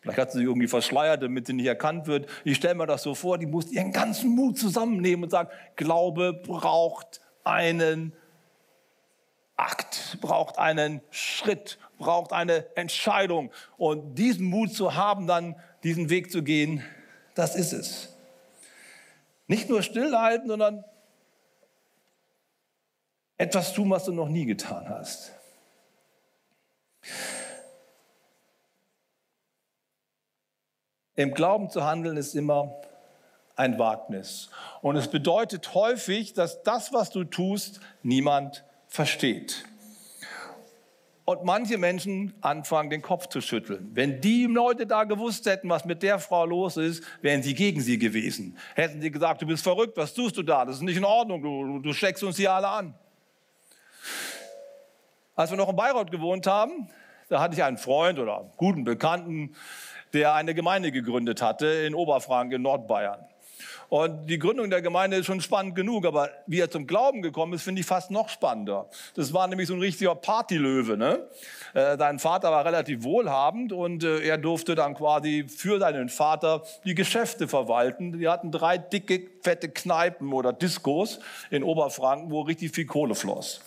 Vielleicht 0.00 0.18
hat 0.18 0.32
sie 0.32 0.38
sich 0.38 0.46
irgendwie 0.46 0.68
verschleiert, 0.68 1.22
damit 1.22 1.46
sie 1.46 1.52
nicht 1.52 1.66
erkannt 1.66 2.06
wird. 2.06 2.28
Ich 2.44 2.56
stelle 2.56 2.74
mir 2.74 2.86
das 2.86 3.02
so 3.02 3.14
vor, 3.14 3.36
die 3.36 3.46
muss 3.46 3.70
ihren 3.70 3.92
ganzen 3.92 4.30
Mut 4.30 4.58
zusammennehmen 4.58 5.24
und 5.24 5.30
sagen, 5.30 5.50
Glaube 5.76 6.32
braucht 6.32 7.20
einen 7.44 8.14
Akt, 9.56 10.18
braucht 10.22 10.58
einen 10.58 11.02
Schritt, 11.10 11.78
braucht 11.98 12.32
eine 12.32 12.64
Entscheidung. 12.76 13.50
Und 13.76 14.14
diesen 14.14 14.46
Mut 14.46 14.72
zu 14.72 14.94
haben, 14.94 15.26
dann 15.26 15.54
diesen 15.82 16.08
Weg 16.08 16.30
zu 16.30 16.42
gehen, 16.42 16.82
das 17.34 17.56
ist 17.56 17.72
es. 17.72 18.16
Nicht 19.48 19.68
nur 19.68 19.82
stillhalten, 19.82 20.48
sondern 20.48 20.84
etwas 23.40 23.72
tun, 23.72 23.88
was 23.88 24.04
du 24.04 24.12
noch 24.12 24.28
nie 24.28 24.44
getan 24.44 24.86
hast. 24.90 25.32
Im 31.16 31.32
Glauben 31.32 31.70
zu 31.70 31.82
handeln 31.82 32.18
ist 32.18 32.34
immer 32.34 32.82
ein 33.56 33.78
Wagnis. 33.78 34.50
Und 34.82 34.96
es 34.96 35.08
bedeutet 35.08 35.72
häufig, 35.72 36.34
dass 36.34 36.62
das, 36.64 36.92
was 36.92 37.08
du 37.08 37.24
tust, 37.24 37.80
niemand 38.02 38.62
versteht. 38.88 39.64
Und 41.24 41.44
manche 41.44 41.78
Menschen 41.78 42.34
anfangen, 42.42 42.90
den 42.90 43.00
Kopf 43.00 43.28
zu 43.28 43.40
schütteln. 43.40 43.90
Wenn 43.94 44.20
die 44.20 44.44
Leute 44.44 44.86
da 44.86 45.04
gewusst 45.04 45.46
hätten, 45.46 45.70
was 45.70 45.86
mit 45.86 46.02
der 46.02 46.18
Frau 46.18 46.44
los 46.44 46.76
ist, 46.76 47.02
wären 47.22 47.42
sie 47.42 47.54
gegen 47.54 47.80
sie 47.80 47.96
gewesen. 47.96 48.58
Hätten 48.74 49.00
sie 49.00 49.10
gesagt, 49.10 49.40
du 49.40 49.46
bist 49.46 49.62
verrückt, 49.62 49.96
was 49.96 50.12
tust 50.12 50.36
du 50.36 50.42
da? 50.42 50.66
Das 50.66 50.76
ist 50.76 50.82
nicht 50.82 50.98
in 50.98 51.04
Ordnung, 51.06 51.40
du, 51.40 51.78
du 51.78 51.92
steckst 51.94 52.22
uns 52.22 52.36
hier 52.36 52.52
alle 52.52 52.68
an. 52.68 52.94
Als 55.40 55.50
wir 55.50 55.56
noch 55.56 55.70
in 55.70 55.76
Bayreuth 55.76 56.10
gewohnt 56.10 56.46
haben, 56.46 56.90
da 57.30 57.40
hatte 57.40 57.54
ich 57.54 57.64
einen 57.64 57.78
Freund 57.78 58.18
oder 58.18 58.40
einen 58.40 58.50
guten 58.58 58.84
Bekannten, 58.84 59.54
der 60.12 60.34
eine 60.34 60.52
Gemeinde 60.52 60.92
gegründet 60.92 61.40
hatte 61.40 61.66
in 61.66 61.94
Oberfranken 61.94 62.56
in 62.56 62.60
Nordbayern. 62.60 63.24
Und 63.88 64.26
die 64.26 64.38
Gründung 64.38 64.68
der 64.68 64.82
Gemeinde 64.82 65.16
ist 65.16 65.24
schon 65.24 65.40
spannend 65.40 65.74
genug, 65.76 66.04
aber 66.04 66.28
wie 66.46 66.60
er 66.60 66.70
zum 66.70 66.86
Glauben 66.86 67.22
gekommen 67.22 67.54
ist, 67.54 67.62
finde 67.62 67.80
ich 67.80 67.86
fast 67.86 68.10
noch 68.10 68.28
spannender. 68.28 68.90
Das 69.14 69.32
war 69.32 69.48
nämlich 69.48 69.68
so 69.68 69.72
ein 69.72 69.80
richtiger 69.80 70.14
Partylöwe. 70.14 70.98
Ne? 70.98 71.26
Äh, 71.72 71.96
sein 71.96 72.18
Vater 72.18 72.50
war 72.50 72.66
relativ 72.66 73.02
wohlhabend 73.02 73.72
und 73.72 74.04
äh, 74.04 74.20
er 74.20 74.36
durfte 74.36 74.74
dann 74.74 74.94
quasi 74.94 75.46
für 75.48 75.78
seinen 75.78 76.10
Vater 76.10 76.64
die 76.84 76.94
Geschäfte 76.94 77.48
verwalten. 77.48 78.18
Die 78.18 78.28
hatten 78.28 78.52
drei 78.52 78.76
dicke, 78.76 79.22
fette 79.42 79.70
Kneipen 79.70 80.34
oder 80.34 80.52
Diskos 80.52 81.18
in 81.48 81.64
Oberfranken, 81.64 82.30
wo 82.30 82.42
richtig 82.42 82.72
viel 82.74 82.84
Kohle 82.84 83.14
floss. 83.14 83.62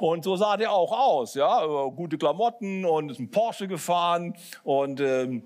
Und 0.00 0.24
so 0.24 0.36
sah 0.36 0.56
der 0.56 0.72
auch 0.72 0.92
aus, 0.92 1.34
ja, 1.34 1.64
gute 1.88 2.18
Klamotten 2.18 2.84
und 2.84 3.10
ist 3.10 3.18
ein 3.18 3.30
Porsche 3.30 3.68
gefahren 3.68 4.34
und 4.64 5.00
ähm, 5.00 5.42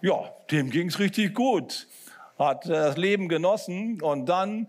ja, 0.00 0.32
dem 0.50 0.70
ging 0.70 0.88
es 0.88 0.98
richtig 0.98 1.34
gut 1.34 1.86
hat 2.38 2.68
das 2.68 2.96
Leben 2.96 3.28
genossen 3.28 4.00
und 4.02 4.26
dann 4.26 4.66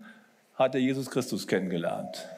hat 0.54 0.74
er 0.74 0.80
Jesus 0.80 1.10
Christus 1.10 1.46
kennengelernt. 1.46 2.28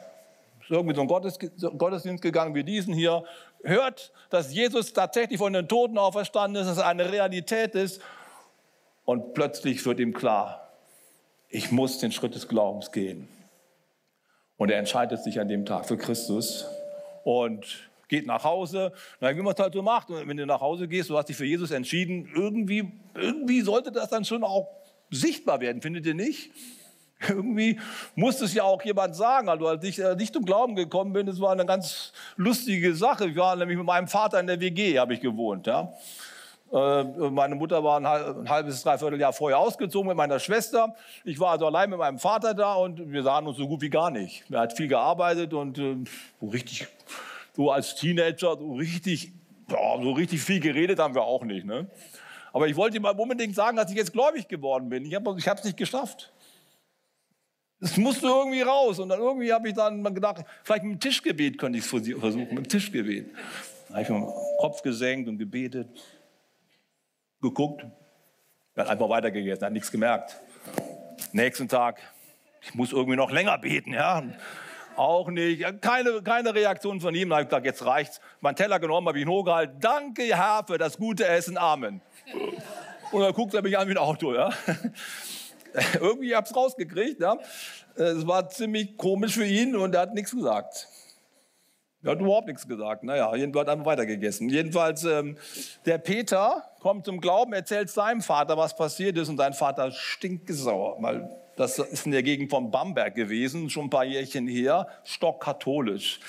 Ist 0.61 0.71
irgendwie 0.71 0.95
so 0.95 1.01
ein 1.01 1.77
Gottesdienst 1.77 2.21
gegangen 2.21 2.55
wie 2.55 2.63
diesen 2.63 2.93
hier. 2.93 3.23
Hört, 3.63 4.11
dass 4.29 4.53
Jesus 4.53 4.93
tatsächlich 4.93 5.37
von 5.37 5.53
den 5.53 5.67
Toten 5.67 5.97
auferstanden 5.97 6.61
ist, 6.61 6.67
dass 6.67 6.77
es 6.77 6.83
eine 6.83 7.11
Realität 7.11 7.75
ist. 7.75 8.01
Und 9.05 9.33
plötzlich 9.33 9.85
wird 9.85 9.99
ihm 9.99 10.13
klar, 10.13 10.67
ich 11.49 11.71
muss 11.71 11.99
den 11.99 12.11
Schritt 12.11 12.35
des 12.35 12.47
Glaubens 12.47 12.91
gehen. 12.91 13.27
Und 14.57 14.69
er 14.69 14.79
entscheidet 14.79 15.23
sich 15.23 15.39
an 15.39 15.47
dem 15.47 15.65
Tag 15.65 15.85
für 15.85 15.97
Christus 15.97 16.65
und 17.27 17.89
geht 18.07 18.25
nach 18.25 18.45
Hause. 18.45 18.93
Na, 19.19 19.35
wie 19.35 19.41
man 19.41 19.53
es 19.53 19.59
halt 19.59 19.73
so 19.73 19.81
macht. 19.81 20.07
Wenn 20.09 20.37
du 20.37 20.45
nach 20.45 20.61
Hause 20.61 20.87
gehst, 20.87 21.09
du 21.09 21.17
hast 21.17 21.27
dich 21.27 21.35
für 21.35 21.45
Jesus 21.45 21.71
entschieden, 21.71 22.29
irgendwie, 22.33 22.89
irgendwie 23.13 23.61
sollte 23.61 23.91
das 23.91 24.09
dann 24.09 24.23
schon 24.23 24.45
auch 24.45 24.67
sichtbar 25.11 25.59
werden, 25.59 25.81
findet 25.81 26.05
ihr 26.05 26.13
nicht? 26.13 26.51
Irgendwie 27.27 27.79
muss 28.13 28.41
es 28.41 28.53
ja 28.53 28.63
auch 28.63 28.83
jemand 28.83 29.15
sagen. 29.15 29.49
Also 29.49 29.67
als 29.67 29.83
ich 29.83 29.97
äh, 29.97 30.15
nicht 30.15 30.33
zum 30.33 30.45
Glauben 30.45 30.75
gekommen 30.75 31.13
bin, 31.13 31.25
das 31.25 31.41
war 31.41 31.51
eine 31.51 31.65
ganz 31.65 32.13
lustige 32.35 32.93
Sache. 32.93 33.27
Ich 33.27 33.35
war 33.35 33.55
nämlich 33.55 33.75
mit 33.77 33.87
meinem 33.87 34.07
Vater 34.07 34.39
in 34.39 34.45
der 34.45 34.59
WG, 34.59 34.99
habe 34.99 35.15
ich 35.15 35.19
gewohnt. 35.19 35.65
Ja. 35.65 35.93
Äh, 36.71 37.03
meine 37.29 37.55
Mutter 37.55 37.83
war 37.83 37.99
ein 37.99 38.49
halbes, 38.49 38.83
dreiviertel 38.83 39.19
Jahr 39.19 39.33
vorher 39.33 39.59
ausgezogen 39.59 40.07
mit 40.07 40.17
meiner 40.17 40.39
Schwester. 40.39 40.95
Ich 41.23 41.39
war 41.39 41.51
also 41.51 41.65
allein 41.67 41.89
mit 41.89 41.99
meinem 41.99 42.19
Vater 42.19 42.53
da 42.53 42.75
und 42.75 43.11
wir 43.11 43.23
sahen 43.23 43.47
uns 43.47 43.57
so 43.57 43.67
gut 43.67 43.81
wie 43.81 43.89
gar 43.89 44.11
nicht. 44.11 44.43
Er 44.49 44.61
hat 44.61 44.73
viel 44.73 44.87
gearbeitet 44.87 45.53
und 45.53 45.77
äh, 45.77 45.95
so 46.41 46.47
richtig, 46.47 46.87
so 47.55 47.71
als 47.71 47.95
Teenager, 47.95 48.57
so 48.57 48.73
richtig, 48.73 49.31
so 49.69 50.11
richtig 50.11 50.41
viel 50.41 50.59
geredet 50.59 50.99
haben 50.99 51.15
wir 51.15 51.23
auch 51.23 51.43
nicht. 51.43 51.65
Ne? 51.65 51.87
Aber 52.53 52.67
ich 52.67 52.75
wollte 52.75 52.97
ihm 52.97 53.05
unbedingt 53.05 53.55
sagen, 53.55 53.77
dass 53.77 53.89
ich 53.89 53.97
jetzt 53.97 54.13
gläubig 54.13 54.47
geworden 54.47 54.89
bin. 54.89 55.05
Ich 55.05 55.15
habe 55.15 55.35
es 55.37 55.63
nicht 55.63 55.77
geschafft. 55.77 56.33
Es 57.79 57.95
musste 57.95 58.27
irgendwie 58.27 58.61
raus. 58.61 58.99
Und 58.99 59.09
dann 59.09 59.19
irgendwie 59.19 59.53
habe 59.53 59.67
ich 59.69 59.75
dann 59.75 60.03
gedacht, 60.13 60.43
vielleicht 60.63 60.83
mit 60.83 60.93
dem 60.93 60.99
Tischgebet 60.99 61.57
könnte 61.57 61.77
ich 61.77 61.85
es 61.85 61.89
versuchen, 61.89 62.39
mit 62.39 62.57
dem 62.57 62.67
Tischgebet. 62.67 63.27
Da 63.87 63.93
habe 63.93 64.01
ich 64.03 64.09
mir 64.09 64.19
den 64.19 64.33
Kopf 64.59 64.81
gesenkt 64.81 65.29
und 65.29 65.37
gebetet, 65.37 65.87
geguckt. 67.41 67.85
Hat 68.75 68.87
einfach 68.87 69.09
weitergegessen, 69.09 69.65
hat 69.65 69.73
nichts 69.73 69.91
gemerkt. 69.91 70.39
Nächsten 71.31 71.67
Tag, 71.67 71.99
ich 72.61 72.75
muss 72.75 72.91
irgendwie 72.91 73.15
noch 73.17 73.31
länger 73.31 73.57
beten, 73.57 73.93
ja. 73.93 74.23
Auch 74.95 75.29
nicht. 75.29 75.63
Keine, 75.81 76.21
keine 76.23 76.55
Reaktion 76.55 77.01
von 77.01 77.13
ihm. 77.13 77.29
Da 77.29 77.35
habe 77.35 77.43
ich 77.43 77.49
gesagt, 77.49 77.65
jetzt 77.65 77.85
reicht's. 77.85 78.19
Mein 78.41 78.55
Teller 78.55 78.79
genommen, 78.79 79.07
habe 79.07 79.19
ich 79.19 79.25
ihn 79.25 79.29
hochgehalten. 79.29 79.79
Danke, 79.79 80.23
Herr, 80.23 80.63
für 80.65 80.77
das 80.77 80.97
gute 80.97 81.27
Essen. 81.27 81.57
Amen. 81.57 82.01
Und 83.11 83.21
dann 83.21 83.33
guckt 83.33 83.53
er 83.53 83.61
mich 83.61 83.77
an 83.77 83.87
wie 83.87 83.91
ein 83.91 83.97
Auto, 83.97 84.33
ja. 84.33 84.49
Irgendwie 85.93 86.35
habe 86.35 86.45
ich 86.45 86.51
es 86.51 86.55
rausgekriegt, 86.55 87.21
ja. 87.21 87.37
Es 87.95 88.25
war 88.25 88.49
ziemlich 88.49 88.97
komisch 88.97 89.35
für 89.35 89.45
ihn 89.45 89.75
und 89.75 89.93
er 89.93 90.01
hat 90.01 90.13
nichts 90.13 90.31
gesagt. 90.31 90.87
Er 92.03 92.11
hat 92.11 92.19
überhaupt 92.19 92.47
nichts 92.47 92.67
gesagt. 92.67 93.03
Naja, 93.03 93.35
jedenfalls 93.35 93.69
haben 93.69 93.81
wir 93.81 93.85
weitergegessen. 93.85 94.49
Jedenfalls, 94.49 95.03
ähm, 95.03 95.37
der 95.85 95.97
Peter 95.97 96.63
kommt 96.79 97.05
zum 97.05 97.19
Glauben, 97.19 97.53
erzählt 97.53 97.89
seinem 97.89 98.21
Vater, 98.21 98.55
was 98.57 98.75
passiert 98.75 99.17
ist 99.17 99.29
und 99.29 99.37
sein 99.37 99.53
Vater 99.53 99.91
stinkt 99.91 100.49
sauer, 100.49 100.97
weil 100.99 101.29
das 101.55 101.79
ist 101.79 102.05
in 102.05 102.11
der 102.11 102.21
Gegend 102.21 102.51
von 102.51 102.69
Bamberg 102.69 103.15
gewesen, 103.15 103.71
schon 103.71 103.85
ein 103.85 103.89
paar 103.89 104.05
Jährchen 104.05 104.47
her, 104.47 104.87
stockkatholisch. 105.03 106.19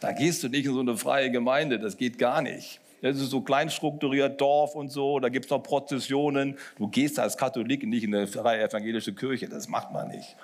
Da 0.00 0.12
gehst 0.12 0.42
du 0.42 0.48
nicht 0.48 0.64
in 0.64 0.72
so 0.72 0.80
eine 0.80 0.96
freie 0.96 1.30
Gemeinde, 1.30 1.78
das 1.78 1.98
geht 1.98 2.18
gar 2.18 2.40
nicht. 2.40 2.80
Das 3.02 3.16
ist 3.16 3.30
so 3.30 3.42
klein 3.42 3.70
strukturiert, 3.70 4.40
Dorf 4.40 4.74
und 4.74 4.88
so, 4.88 5.20
da 5.20 5.28
gibt 5.28 5.44
es 5.44 5.50
noch 5.50 5.62
Prozessionen. 5.62 6.58
Du 6.78 6.88
gehst 6.88 7.18
als 7.20 7.36
Katholik 7.36 7.86
nicht 7.86 8.02
in 8.02 8.14
eine 8.14 8.26
freie 8.26 8.62
evangelische 8.62 9.14
Kirche, 9.14 9.48
das 9.48 9.68
macht 9.68 9.92
man 9.92 10.08
nicht. 10.08 10.36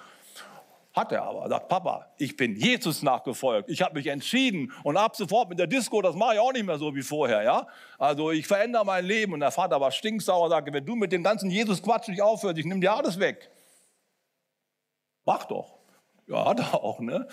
Hat 0.94 1.11
er 1.11 1.24
aber. 1.24 1.42
Er 1.42 1.48
sagt, 1.48 1.68
Papa, 1.68 2.07
ich 2.18 2.37
bin 2.37 2.54
Jesus 2.54 3.02
nachgefolgt. 3.02 3.68
Ich 3.68 3.83
habe 3.83 3.94
mich 3.94 4.07
entschieden 4.07 4.72
und 4.85 4.96
ab 4.96 5.16
sofort 5.16 5.48
mit 5.48 5.59
der 5.59 5.66
Disco, 5.66 6.00
das 6.00 6.14
mache 6.14 6.35
ich 6.35 6.40
auch 6.40 6.52
nicht 6.52 6.64
mehr 6.64 6.78
so 6.78 6.94
wie 6.94 7.02
vorher. 7.02 7.42
Ja? 7.42 7.66
Also 7.98 8.30
ich 8.30 8.46
verändere 8.46 8.85
mein 8.85 9.04
Leben. 9.04 9.33
Und 9.33 9.40
der 9.40 9.50
Vater 9.50 9.80
war 9.80 9.90
stinksauer, 9.90 10.48
sagte, 10.50 10.72
wenn 10.72 10.87
du 10.87 10.94
mit 10.94 11.11
dem 11.11 11.24
ganzen 11.24 11.50
Jesus-Quatsch 11.50 12.09
nicht 12.09 12.22
aufhörst, 12.22 12.59
ich 12.59 12.64
nehme 12.64 12.78
dir 12.78 12.94
alles 12.94 13.18
weg. 13.18 13.50
Mach 15.24 15.44
doch. 15.46 15.74
Ja, 16.28 16.46
hat 16.46 16.61
er 16.61 16.74
auch. 16.74 17.00
Ne? 17.00 17.26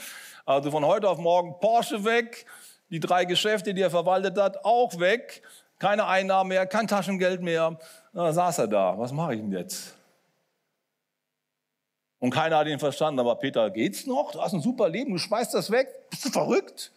Also 0.44 0.72
von 0.72 0.84
heute 0.84 1.08
auf 1.08 1.20
morgen 1.20 1.60
Porsche 1.60 2.04
weg, 2.04 2.48
die 2.90 3.00
drei 3.00 3.26
Geschäfte, 3.26 3.76
die 3.76 3.82
er 3.82 3.92
verwaltet 3.92 4.40
hat, 4.40 4.66
auch 4.66 5.00
weg. 5.00 5.44
Keine 5.78 6.08
Einnahmen 6.08 6.50
mehr, 6.50 6.66
kein 6.66 6.88
Taschengeld 6.88 7.42
mehr. 7.42 7.78
Da 8.12 8.34
saß 8.34 8.58
er 8.60 8.68
da. 8.68 8.98
Was 8.98 9.12
mache 9.12 9.36
ich 9.36 9.42
denn 9.42 9.52
jetzt? 9.52 10.01
Und 12.22 12.30
keiner 12.30 12.60
hat 12.60 12.68
ihn 12.68 12.78
verstanden. 12.78 13.20
Aber 13.20 13.36
Peter, 13.36 13.72
geht's 13.72 14.06
noch? 14.06 14.32
Du 14.32 14.42
hast 14.42 14.54
ein 14.54 14.62
super 14.62 14.88
Leben, 14.88 15.12
du 15.12 15.18
schmeißt 15.18 15.54
das 15.56 15.72
weg. 15.72 15.88
Bist 16.12 16.24
du 16.24 16.30
verrückt? 16.30 16.92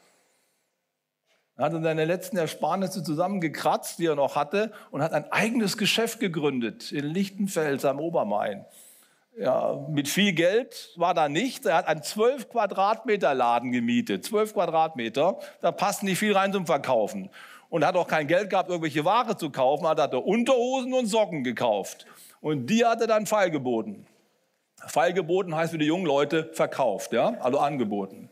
Er 1.56 1.64
hat 1.64 1.72
dann 1.72 1.82
seine 1.82 2.04
letzten 2.04 2.36
Ersparnisse 2.36 3.02
zusammengekratzt, 3.02 3.98
die 3.98 4.06
er 4.06 4.16
noch 4.16 4.36
hatte, 4.36 4.70
und 4.90 5.02
hat 5.02 5.12
ein 5.12 5.30
eigenes 5.32 5.78
Geschäft 5.78 6.20
gegründet 6.20 6.92
in 6.92 7.06
Lichtenfels 7.06 7.86
am 7.86 8.00
Obermain. 8.00 8.66
Ja, 9.38 9.86
mit 9.88 10.08
viel 10.08 10.34
Geld 10.34 10.92
war 10.96 11.14
da 11.14 11.30
nicht. 11.30 11.64
Er 11.64 11.76
hat 11.76 11.88
einen 11.88 12.02
12 12.02 12.50
Quadratmeter 12.50 13.32
Laden 13.32 13.72
gemietet. 13.72 14.26
12 14.26 14.52
Quadratmeter, 14.52 15.38
da 15.62 15.72
passt 15.72 16.02
nicht 16.02 16.18
viel 16.18 16.36
rein 16.36 16.52
zum 16.52 16.66
Verkaufen. 16.66 17.30
Und 17.70 17.84
hat 17.86 17.96
auch 17.96 18.08
kein 18.08 18.26
Geld 18.26 18.50
gehabt, 18.50 18.68
irgendwelche 18.68 19.06
Ware 19.06 19.38
zu 19.38 19.48
kaufen. 19.48 19.86
Er 19.86 19.96
hat 19.96 20.14
Unterhosen 20.14 20.92
und 20.92 21.06
Socken 21.06 21.44
gekauft. 21.44 22.04
Und 22.42 22.66
die 22.66 22.84
hat 22.84 23.00
er 23.00 23.06
dann 23.06 23.24
feilgeboten. 23.24 24.06
Feilgeboten 24.86 25.54
heißt 25.54 25.72
für 25.72 25.78
die 25.78 25.86
jungen 25.86 26.06
Leute 26.06 26.50
verkauft, 26.52 27.12
ja, 27.12 27.34
also 27.40 27.58
angeboten. 27.58 28.28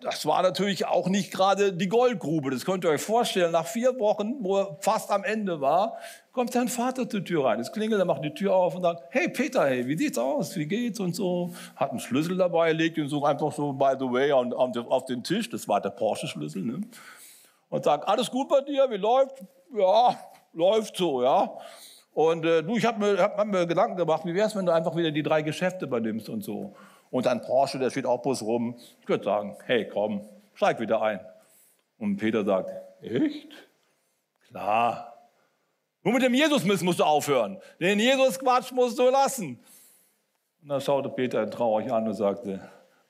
Das 0.00 0.24
war 0.24 0.42
natürlich 0.42 0.86
auch 0.86 1.08
nicht 1.08 1.32
gerade 1.32 1.72
die 1.74 1.88
Goldgrube. 1.88 2.50
Das 2.50 2.64
könnt 2.64 2.84
ihr 2.84 2.90
euch 2.90 3.02
vorstellen. 3.02 3.52
Nach 3.52 3.66
vier 3.66 3.98
Wochen, 3.98 4.36
wo 4.40 4.58
er 4.58 4.78
fast 4.80 5.10
am 5.10 5.22
Ende 5.22 5.60
war, 5.60 5.98
kommt 6.32 6.52
sein 6.52 6.68
Vater 6.68 7.06
zur 7.08 7.24
Tür 7.24 7.44
rein. 7.44 7.60
Es 7.60 7.70
klingelt, 7.70 8.00
er 8.00 8.06
macht 8.06 8.24
die 8.24 8.32
Tür 8.32 8.54
auf 8.54 8.74
und 8.74 8.82
sagt, 8.82 9.02
hey 9.10 9.28
Peter, 9.28 9.66
hey, 9.66 9.86
wie 9.86 9.98
sieht's 9.98 10.16
aus? 10.16 10.56
Wie 10.56 10.66
geht's 10.66 10.98
und 10.98 11.14
so? 11.14 11.52
Hat 11.76 11.90
einen 11.90 12.00
Schlüssel 12.00 12.38
dabei, 12.38 12.72
legt 12.72 12.96
ihn 12.96 13.08
so 13.08 13.22
einfach 13.24 13.52
so, 13.52 13.72
by 13.74 13.92
the 13.98 14.06
way, 14.06 14.32
auf 14.32 15.04
den 15.04 15.22
Tisch. 15.22 15.50
Das 15.50 15.68
war 15.68 15.80
der 15.80 15.90
Porsche-Schlüssel. 15.90 16.62
Ne? 16.62 16.80
Und 17.68 17.84
sagt, 17.84 18.08
alles 18.08 18.30
gut 18.30 18.48
bei 18.48 18.62
dir? 18.62 18.88
Wie 18.88 18.96
läuft? 18.96 19.42
Ja, 19.76 20.16
läuft 20.54 20.96
so, 20.96 21.22
ja. 21.22 21.58
Und 22.12 22.44
äh, 22.44 22.62
du, 22.62 22.76
ich 22.76 22.84
habe 22.84 22.98
mir, 22.98 23.18
hab 23.18 23.46
mir 23.46 23.66
Gedanken 23.66 23.96
gemacht, 23.96 24.24
wie 24.24 24.34
wäre 24.34 24.46
es, 24.46 24.56
wenn 24.56 24.66
du 24.66 24.72
einfach 24.72 24.96
wieder 24.96 25.10
die 25.10 25.22
drei 25.22 25.42
Geschäfte 25.42 25.86
übernimmst 25.86 26.28
und 26.28 26.42
so. 26.42 26.74
Und 27.10 27.26
dann 27.26 27.40
Porsche, 27.40 27.78
der 27.78 27.90
steht 27.90 28.06
auch 28.06 28.22
bloß 28.22 28.42
rum. 28.42 28.76
Ich 29.00 29.08
würde 29.08 29.24
sagen, 29.24 29.56
hey, 29.66 29.88
komm, 29.88 30.28
steig 30.54 30.80
wieder 30.80 31.02
ein. 31.02 31.20
Und 31.98 32.16
Peter 32.16 32.44
sagt, 32.44 32.70
echt? 33.02 33.48
Klar. 34.48 35.28
Nur 36.02 36.14
mit 36.14 36.22
dem 36.22 36.34
Jesus-Mist 36.34 36.82
musst 36.82 37.00
du 37.00 37.04
aufhören. 37.04 37.58
Den 37.78 37.98
Jesus-Quatsch 37.98 38.72
musst 38.72 38.98
du 38.98 39.08
lassen. 39.10 39.60
Und 40.62 40.68
dann 40.68 40.80
schaute 40.80 41.08
Peter 41.10 41.42
ihn 41.42 41.50
traurig 41.50 41.92
an 41.92 42.06
und 42.06 42.14
sagte, 42.14 42.60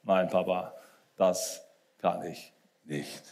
nein, 0.03 0.29
Papa, 0.29 0.75
das 1.17 1.65
kann 1.99 2.25
ich 2.25 2.53
nicht. 2.85 3.23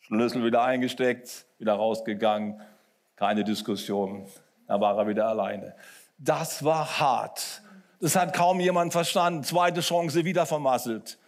Schlüssel 0.00 0.44
wieder 0.44 0.62
eingesteckt, 0.62 1.46
wieder 1.58 1.74
rausgegangen, 1.74 2.60
keine 3.22 3.44
Diskussion. 3.44 4.26
Da 4.66 4.80
war 4.80 4.98
er 4.98 5.06
wieder 5.06 5.28
alleine. 5.28 5.76
Das 6.18 6.64
war 6.64 6.98
hart. 6.98 7.62
Das 8.00 8.16
hat 8.16 8.34
kaum 8.34 8.58
jemand 8.58 8.90
verstanden. 8.92 9.44
Zweite 9.44 9.80
Chance 9.80 10.24
wieder 10.24 10.44
vermasselt. 10.44 11.18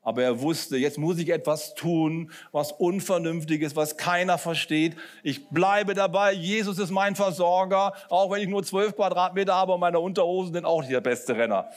Aber 0.00 0.22
er 0.22 0.42
wusste, 0.42 0.76
jetzt 0.76 0.96
muss 0.96 1.18
ich 1.18 1.28
etwas 1.28 1.74
tun, 1.74 2.30
was 2.52 2.70
unvernünftig 2.70 3.62
ist, 3.62 3.74
was 3.74 3.96
keiner 3.96 4.38
versteht. 4.38 4.96
Ich 5.24 5.48
bleibe 5.48 5.94
dabei. 5.94 6.34
Jesus 6.34 6.78
ist 6.78 6.92
mein 6.92 7.16
Versorger. 7.16 7.94
Auch 8.10 8.30
wenn 8.30 8.42
ich 8.42 8.48
nur 8.48 8.62
zwölf 8.62 8.94
Quadratmeter 8.94 9.52
habe 9.52 9.72
und 9.72 9.80
meine 9.80 9.98
Unterhosen 9.98 10.54
sind 10.54 10.64
auch 10.64 10.82
nicht 10.82 10.92
der 10.92 11.00
beste 11.00 11.36
Renner. 11.36 11.68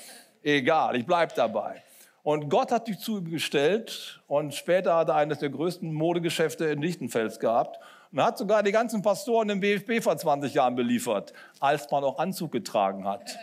Egal, 0.43 0.97
ich 0.97 1.07
bleibe 1.07 1.33
dabei. 1.35 1.81
Und 2.21 2.47
Gott 2.47 2.71
hat 2.71 2.87
dich 2.87 2.99
zu 2.99 3.17
ihm 3.17 3.31
gestellt 3.31 4.21
und 4.27 4.53
später 4.53 4.95
hat 4.95 5.09
er 5.09 5.15
eines 5.15 5.39
der 5.39 5.49
größten 5.49 5.91
Modegeschäfte 5.91 6.65
in 6.65 6.79
Lichtenfels 6.79 7.39
gehabt 7.39 7.79
man 8.13 8.25
hat 8.25 8.37
sogar 8.37 8.61
die 8.61 8.71
ganzen 8.71 9.01
Pastoren 9.01 9.49
im 9.49 9.59
BFB 9.59 10.01
vor 10.01 10.15
20 10.15 10.53
Jahren 10.53 10.75
beliefert, 10.75 11.33
als 11.59 11.89
man 11.89 12.03
auch 12.03 12.19
Anzug 12.19 12.51
getragen 12.51 13.05
hat. 13.05 13.37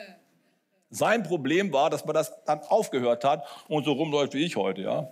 Sein 0.90 1.24
Problem 1.24 1.72
war, 1.72 1.90
dass 1.90 2.04
man 2.04 2.14
das 2.14 2.32
dann 2.44 2.60
aufgehört 2.60 3.24
hat 3.24 3.44
und 3.68 3.84
so 3.84 3.92
rumläuft 3.92 4.34
wie 4.34 4.44
ich 4.44 4.56
heute. 4.56 4.82
Ja. 4.82 5.08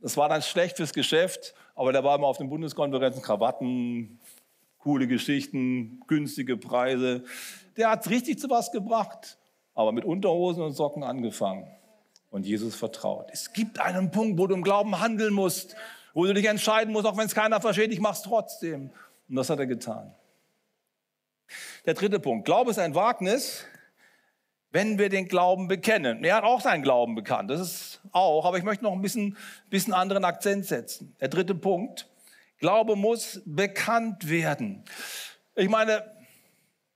Das 0.00 0.16
war 0.16 0.28
dann 0.28 0.42
schlecht 0.42 0.76
fürs 0.76 0.92
Geschäft, 0.92 1.54
aber 1.74 1.92
da 1.92 2.04
war 2.04 2.16
immer 2.16 2.28
auf 2.28 2.38
den 2.38 2.48
Bundeskonferenzen 2.48 3.20
Krawatten, 3.20 4.20
coole 4.78 5.08
Geschichten, 5.08 6.00
günstige 6.06 6.56
Preise. 6.56 7.24
Der 7.76 7.90
hat 7.90 8.08
richtig 8.08 8.38
zu 8.38 8.48
was 8.48 8.70
gebracht, 8.70 9.38
aber 9.74 9.90
mit 9.90 10.04
Unterhosen 10.04 10.62
und 10.62 10.72
Socken 10.72 11.02
angefangen 11.02 11.66
und 12.30 12.46
Jesus 12.46 12.76
vertraut. 12.76 13.28
Es 13.32 13.52
gibt 13.52 13.80
einen 13.80 14.12
Punkt, 14.12 14.38
wo 14.38 14.46
du 14.46 14.54
im 14.54 14.62
Glauben 14.62 15.00
handeln 15.00 15.34
musst 15.34 15.74
wo 16.14 16.24
du 16.24 16.32
dich 16.32 16.46
entscheiden 16.46 16.92
musst, 16.92 17.06
auch 17.06 17.16
wenn 17.16 17.26
es 17.26 17.34
keiner 17.34 17.60
versteht, 17.60 17.92
ich 17.92 18.00
mache 18.00 18.14
es 18.14 18.22
trotzdem. 18.22 18.90
Und 19.28 19.36
das 19.36 19.50
hat 19.50 19.58
er 19.58 19.66
getan. 19.66 20.14
Der 21.84 21.94
dritte 21.94 22.20
Punkt. 22.20 22.46
Glaube 22.46 22.70
ist 22.70 22.78
ein 22.78 22.94
Wagnis, 22.94 23.64
wenn 24.70 24.98
wir 24.98 25.08
den 25.08 25.28
Glauben 25.28 25.68
bekennen. 25.68 26.24
Er 26.24 26.36
hat 26.36 26.44
auch 26.44 26.60
seinen 26.60 26.82
Glauben 26.82 27.14
bekannt, 27.14 27.50
das 27.50 27.60
ist 27.60 28.00
auch, 28.12 28.44
aber 28.44 28.58
ich 28.58 28.64
möchte 28.64 28.84
noch 28.84 28.92
ein 28.92 29.02
bisschen, 29.02 29.36
bisschen 29.70 29.92
anderen 29.92 30.24
Akzent 30.24 30.66
setzen. 30.66 31.14
Der 31.20 31.28
dritte 31.28 31.54
Punkt. 31.54 32.08
Glaube 32.58 32.96
muss 32.96 33.42
bekannt 33.44 34.28
werden. 34.28 34.84
Ich 35.54 35.68
meine, 35.68 36.10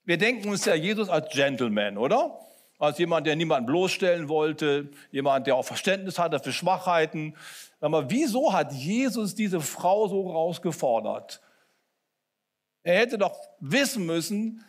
wir 0.04 0.16
denken 0.16 0.48
uns 0.48 0.64
ja 0.64 0.74
Jesus 0.74 1.08
als 1.08 1.28
Gentleman, 1.30 1.98
oder? 1.98 2.40
Als 2.78 2.98
jemand, 2.98 3.26
der 3.26 3.34
niemanden 3.34 3.66
bloßstellen 3.66 4.28
wollte, 4.28 4.90
jemand, 5.10 5.46
der 5.46 5.56
auch 5.56 5.64
Verständnis 5.64 6.18
hatte 6.18 6.38
für 6.38 6.52
Schwachheiten, 6.52 7.34
Sag 7.80 7.90
mal, 7.90 8.10
wieso 8.10 8.52
hat 8.52 8.72
Jesus 8.72 9.34
diese 9.34 9.60
Frau 9.60 10.08
so 10.08 10.30
rausgefordert? 10.30 11.40
Er 12.82 12.98
hätte 12.98 13.18
doch 13.18 13.38
wissen 13.60 14.06
müssen, 14.06 14.64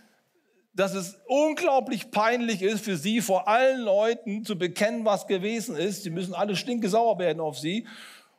dass 0.74 0.94
es 0.94 1.20
unglaublich 1.28 2.12
peinlich 2.12 2.62
ist 2.62 2.86
für 2.86 2.98
sie, 2.98 3.22
vor 3.22 3.48
allen 3.48 3.82
Leuten 3.82 4.46
zu 4.46 4.58
bekennen, 4.58 5.06
was 5.06 5.26
gewesen 5.26 5.76
ist. 5.76 6.04
Sie 6.04 6.12
müssen 6.12 6.36
alle 6.36 6.56
stinkesauer 6.56 7.18
werden 7.18 7.40
auf 7.40 7.58
sie. 7.58 7.88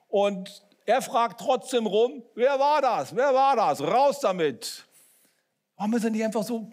Und 0.08 0.62
er 0.86 1.02
fragt 1.02 1.40
trotzdem 1.40 1.86
rum, 1.86 2.22
wer 2.34 2.58
war 2.58 2.80
das? 2.80 3.14
Wer 3.14 3.34
war 3.34 3.56
das? 3.56 3.82
Raus 3.82 4.20
damit. 4.20 4.86
Warum 5.76 5.94
er 5.94 6.10
nicht 6.10 6.24
einfach 6.24 6.44
so 6.44 6.70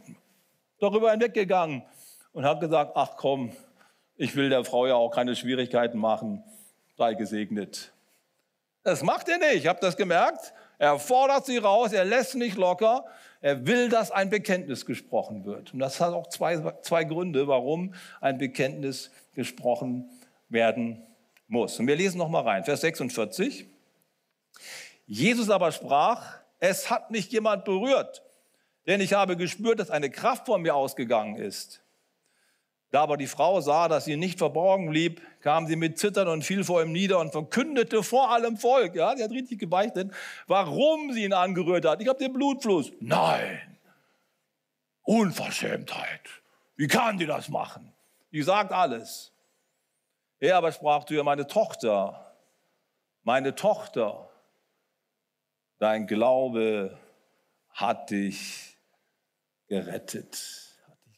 darüber 0.79 1.11
hinweggegangen 1.11 1.83
und 2.37 2.45
hat 2.45 2.59
gesagt, 2.59 2.91
ach 2.93 3.15
komm, 3.17 3.51
ich 4.15 4.35
will 4.35 4.49
der 4.49 4.63
Frau 4.63 4.85
ja 4.85 4.93
auch 4.93 5.09
keine 5.09 5.35
Schwierigkeiten 5.35 5.97
machen 5.97 6.43
sei 6.95 7.15
gesegnet. 7.15 7.91
Das 8.83 9.01
macht 9.01 9.27
er 9.27 9.39
nicht, 9.39 9.65
habt 9.65 9.83
ihr 9.83 9.87
das 9.87 9.97
gemerkt? 9.97 10.53
Er 10.77 10.99
fordert 10.99 11.47
sie 11.47 11.57
raus, 11.57 11.93
er 11.93 12.05
lässt 12.05 12.35
nicht 12.35 12.55
locker, 12.55 13.05
er 13.41 13.65
will, 13.65 13.89
dass 13.89 14.11
ein 14.11 14.29
Bekenntnis 14.29 14.85
gesprochen 14.85 15.45
wird. 15.45 15.73
Und 15.73 15.79
das 15.79 15.99
hat 15.99 16.13
auch 16.13 16.27
zwei, 16.27 16.59
zwei 16.83 17.05
Gründe, 17.05 17.47
warum 17.47 17.95
ein 18.21 18.37
Bekenntnis 18.37 19.09
gesprochen 19.33 20.07
werden 20.47 21.01
muss. 21.47 21.79
Und 21.79 21.87
wir 21.87 21.95
lesen 21.95 22.19
noch 22.19 22.29
mal 22.29 22.43
rein, 22.43 22.63
Vers 22.63 22.81
46. 22.81 23.65
Jesus 25.07 25.49
aber 25.49 25.71
sprach, 25.71 26.37
es 26.59 26.91
hat 26.91 27.09
mich 27.09 27.31
jemand 27.31 27.65
berührt, 27.65 28.21
denn 28.85 29.01
ich 29.01 29.13
habe 29.13 29.37
gespürt, 29.37 29.79
dass 29.79 29.89
eine 29.89 30.11
Kraft 30.11 30.45
von 30.45 30.61
mir 30.61 30.75
ausgegangen 30.75 31.37
ist. 31.37 31.81
Da 32.97 33.03
aber 33.03 33.17
die 33.17 33.27
Frau 33.27 33.61
sah, 33.61 33.87
dass 33.87 34.05
sie 34.05 34.17
nicht 34.17 34.39
verborgen 34.39 34.89
blieb, 34.89 35.21
kam 35.41 35.67
sie 35.67 35.75
mit 35.75 35.99
Zittern 35.99 36.27
und 36.29 36.43
fiel 36.43 36.63
vor 36.63 36.81
ihm 36.81 36.91
nieder 36.91 37.19
und 37.19 37.31
verkündete 37.31 38.01
vor 38.01 38.31
allem 38.31 38.57
Volk, 38.57 38.95
ja, 38.95 39.13
die 39.13 39.23
hat 39.23 39.29
richtig 39.29 39.59
gebeichtet, 39.59 40.11
warum 40.47 41.13
sie 41.13 41.23
ihn 41.23 41.33
angerührt 41.33 41.85
hat. 41.85 42.01
Ich 42.01 42.07
habe 42.07 42.17
den 42.17 42.33
Blutfluss. 42.33 42.91
Nein, 42.99 43.77
Unverschämtheit. 45.03 46.21
Wie 46.75 46.87
kann 46.87 47.19
die 47.19 47.27
das 47.27 47.49
machen? 47.49 47.93
Die 48.31 48.41
sagt 48.41 48.71
alles. 48.71 49.31
Er 50.39 50.57
aber 50.57 50.71
sprach 50.71 51.03
zu 51.03 51.13
ihr, 51.13 51.23
meine 51.23 51.45
Tochter, 51.45 52.35
meine 53.21 53.53
Tochter, 53.53 54.27
dein 55.77 56.07
Glaube 56.07 56.97
hat 57.69 58.09
dich 58.09 58.75
gerettet 59.67 60.66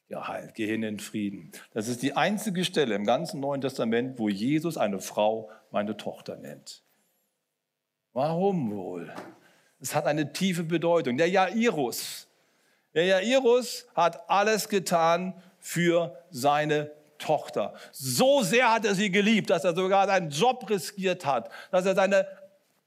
geheilt. 0.09 0.55
Geh 0.55 0.65
hin 0.65 0.83
in 0.83 0.99
Frieden. 0.99 1.51
Das 1.73 1.87
ist 1.87 2.01
die 2.01 2.17
einzige 2.17 2.65
Stelle 2.65 2.95
im 2.95 3.05
ganzen 3.05 3.39
Neuen 3.39 3.61
Testament, 3.61 4.19
wo 4.19 4.27
Jesus 4.27 4.77
eine 4.77 4.99
Frau 4.99 5.49
meine 5.71 5.95
Tochter 5.95 6.35
nennt. 6.35 6.83
Warum 8.13 8.75
wohl? 8.75 9.13
Es 9.79 9.95
hat 9.95 10.05
eine 10.05 10.33
tiefe 10.33 10.63
Bedeutung. 10.63 11.15
Der 11.17 11.29
Jairus, 11.29 12.27
der 12.93 13.05
Jairus 13.05 13.87
hat 13.95 14.29
alles 14.29 14.67
getan 14.67 15.33
für 15.59 16.17
seine 16.31 16.91
Tochter. 17.19 17.73
So 17.91 18.41
sehr 18.41 18.73
hat 18.73 18.85
er 18.85 18.95
sie 18.95 19.11
geliebt, 19.11 19.49
dass 19.49 19.63
er 19.63 19.75
sogar 19.75 20.07
seinen 20.07 20.31
Job 20.31 20.69
riskiert 20.69 21.25
hat, 21.25 21.49
dass 21.71 21.85
er 21.85 21.95
seine 21.95 22.25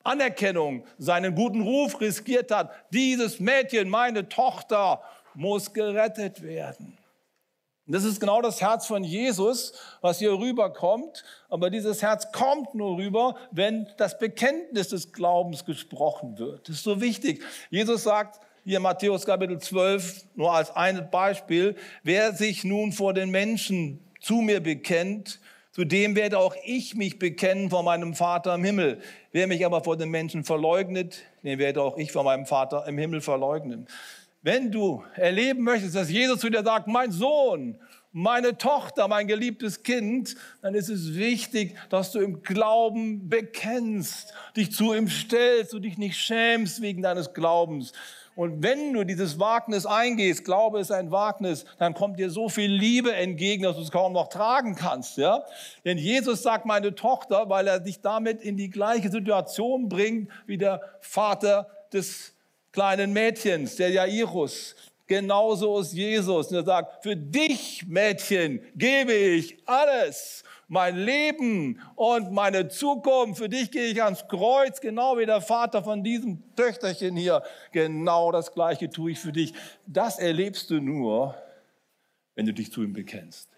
Anerkennung, 0.03 0.85
seinen 0.99 1.35
guten 1.35 1.63
Ruf 1.63 2.01
riskiert 2.01 2.51
hat. 2.51 2.73
Dieses 2.91 3.39
Mädchen, 3.39 3.89
meine 3.89 4.29
Tochter, 4.29 5.03
muss 5.35 5.73
gerettet 5.73 6.43
werden. 6.43 6.99
Das 7.93 8.05
ist 8.05 8.21
genau 8.21 8.41
das 8.41 8.61
Herz 8.63 8.87
von 8.87 9.05
Jesus, 9.05 9.75
was 10.01 10.19
hier 10.19 10.33
rüberkommt. 10.33 11.25
Aber 11.51 11.69
dieses 11.69 12.01
Herz 12.01 12.33
kommt 12.33 12.75
nur 12.75 12.97
rüber, 12.97 13.37
wenn 13.51 13.87
das 13.99 14.19
Bekenntnis 14.19 14.89
des 14.89 15.13
Glaubens 15.13 15.65
gesprochen 15.67 16.39
wird. 16.39 16.69
Das 16.69 16.77
ist 16.77 16.85
so 16.85 17.03
wichtig. 17.03 17.45
Jesus 17.69 18.05
sagt 18.05 18.41
hier 18.65 18.79
in 18.79 18.83
Matthäus 18.83 19.27
Kapitel 19.27 19.59
12 19.59 20.25
nur 20.37 20.55
als 20.55 20.71
ein 20.75 21.11
Beispiel, 21.11 21.77
wer 22.03 22.33
sich 22.33 22.65
nun 22.65 22.93
vor 22.93 23.13
den 23.13 23.31
Menschen 23.31 24.01
zu 24.21 24.37
mir 24.37 24.61
bekennt, 24.61 25.41
zu 25.73 25.85
dem 25.85 26.17
werde 26.17 26.39
auch 26.39 26.55
ich 26.65 26.95
mich 26.95 27.19
bekennen 27.19 27.71
vor 27.71 27.83
meinem 27.83 28.15
Vater 28.15 28.55
im 28.55 28.65
Himmel. 28.65 29.01
Wer 29.33 29.47
mich 29.47 29.65
aber 29.67 29.83
vor 29.83 29.97
den 29.97 30.11
Menschen 30.11 30.45
verleugnet, 30.45 31.23
den 31.43 31.59
werde 31.59 31.83
auch 31.83 31.97
ich 31.97 32.13
vor 32.13 32.25
meinem 32.25 32.47
Vater 32.47 32.87
im 32.87 32.99
Himmel 32.99 33.21
verleugnen. 33.21 33.87
Wenn 34.43 34.73
du 34.73 35.05
erleben 35.15 35.63
möchtest, 35.63 35.95
dass 35.95 36.11
Jesus 36.11 36.41
zu 36.41 36.51
dir 36.51 36.65
sagt, 36.65 36.89
mein 36.89 37.13
Sohn, 37.13 37.79
meine 38.11 38.59
Tochter, 38.59 39.07
mein 39.07 39.29
geliebtes 39.29 39.85
Kind, 39.85 40.35
dann 40.61 40.75
ist 40.75 40.89
es 40.89 41.15
wichtig, 41.15 41.77
dass 41.91 42.11
du 42.11 42.19
im 42.19 42.43
Glauben 42.43 43.29
bekennst, 43.29 44.35
dich 44.57 44.73
zu 44.73 44.93
ihm 44.93 45.09
stellst 45.09 45.75
und 45.75 45.83
dich 45.83 45.97
nicht 45.97 46.19
schämst 46.19 46.83
wegen 46.83 47.03
deines 47.03 47.33
Glaubens. 47.35 47.93
Und 48.35 48.63
wenn 48.63 48.93
du 48.93 49.05
dieses 49.05 49.39
Wagnis 49.39 49.87
eingehst, 49.87 50.45
Glaube 50.45 50.81
ist 50.81 50.91
ein 50.91 51.11
Wagnis, 51.11 51.65
dann 51.79 51.95
kommt 51.95 52.19
dir 52.19 52.31
so 52.31 52.49
viel 52.49 52.71
Liebe 52.71 53.15
entgegen, 53.15 53.63
dass 53.63 53.77
du 53.77 53.83
es 53.83 53.91
kaum 53.91 54.13
noch 54.15 54.29
tragen 54.29 54.75
kannst, 54.75 55.19
ja? 55.19 55.45
Denn 55.85 55.99
Jesus 55.99 56.43
sagt 56.43 56.67
meine 56.67 56.95
Tochter, 56.95 57.49
weil 57.49 57.69
er 57.69 57.79
dich 57.79 58.01
damit 58.01 58.43
in 58.43 58.57
die 58.57 58.71
gleiche 58.71 59.11
Situation 59.11 59.89
bringt 59.89 60.31
wie 60.47 60.59
der 60.59 60.81
Vater 61.01 61.69
des 61.93 62.35
kleinen 62.73 63.13
Mädchens, 63.13 63.77
der 63.77 63.91
Jairus. 63.91 64.75
Genauso 65.07 65.81
ist 65.81 65.93
Jesus. 65.93 66.49
Und 66.49 66.57
er 66.57 66.65
sagt, 66.65 67.03
für 67.03 67.15
dich, 67.15 67.85
Mädchen, 67.87 68.61
gebe 68.75 69.13
ich 69.13 69.59
alles. 69.67 70.43
Mein 70.69 70.97
Leben 70.97 71.83
und 71.97 72.33
meine 72.33 72.69
Zukunft. 72.69 73.39
Für 73.39 73.49
dich 73.51 73.71
gehe 73.71 73.89
ich 73.89 74.03
ans 74.03 74.27
Kreuz, 74.27 74.81
genau 74.81 75.19
wie 75.19 75.27
der 75.27 75.43
Vater 75.43 75.83
von 75.85 76.03
diesem 76.03 76.43
Töchterchen 76.57 77.15
hier. 77.15 77.43
Genau 77.73 78.33
das 78.33 78.55
Gleiche 78.55 78.89
tue 78.89 79.13
ich 79.13 79.19
für 79.19 79.33
dich. 79.33 79.53
Das 79.87 80.19
erlebst 80.19 80.71
du 80.71 80.81
nur, 80.81 81.35
wenn 82.35 82.47
du 82.47 82.55
dich 82.55 82.73
zu 82.73 82.83
ihm 82.83 82.95
bekennst. 82.95 83.51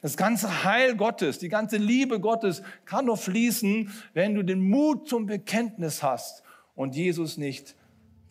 Das 0.00 0.16
ganze 0.16 0.64
Heil 0.64 0.96
Gottes, 0.96 1.38
die 1.40 1.48
ganze 1.48 1.76
Liebe 1.76 2.20
Gottes 2.20 2.62
kann 2.86 3.06
nur 3.06 3.16
fließen, 3.16 3.92
wenn 4.14 4.34
du 4.34 4.42
den 4.42 4.60
Mut 4.60 5.08
zum 5.08 5.26
Bekenntnis 5.26 6.02
hast 6.02 6.42
und 6.74 6.94
Jesus 6.94 7.36
nicht 7.36 7.74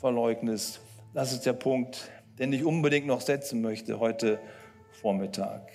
verleugnest. 0.04 0.82
Das 1.14 1.32
ist 1.32 1.46
der 1.46 1.54
Punkt, 1.54 2.12
den 2.38 2.52
ich 2.52 2.66
unbedingt 2.66 3.08
noch 3.08 3.22
setzen 3.22 3.62
möchte 3.62 4.02
heute 4.02 4.38
Vormittag. 4.92 5.72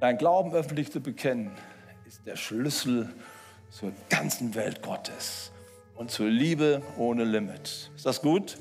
Dein 0.00 0.18
Glauben 0.18 0.52
öffentlich 0.52 0.90
zu 0.90 1.00
bekennen, 1.00 1.52
ist 2.04 2.26
der 2.26 2.34
Schlüssel 2.34 3.08
zur 3.70 3.92
ganzen 4.10 4.56
Welt 4.56 4.82
Gottes 4.82 5.52
und 5.94 6.10
zur 6.10 6.26
Liebe 6.26 6.82
ohne 6.98 7.22
Limit. 7.22 7.92
Ist 7.94 8.04
das 8.04 8.20
gut? 8.20 8.58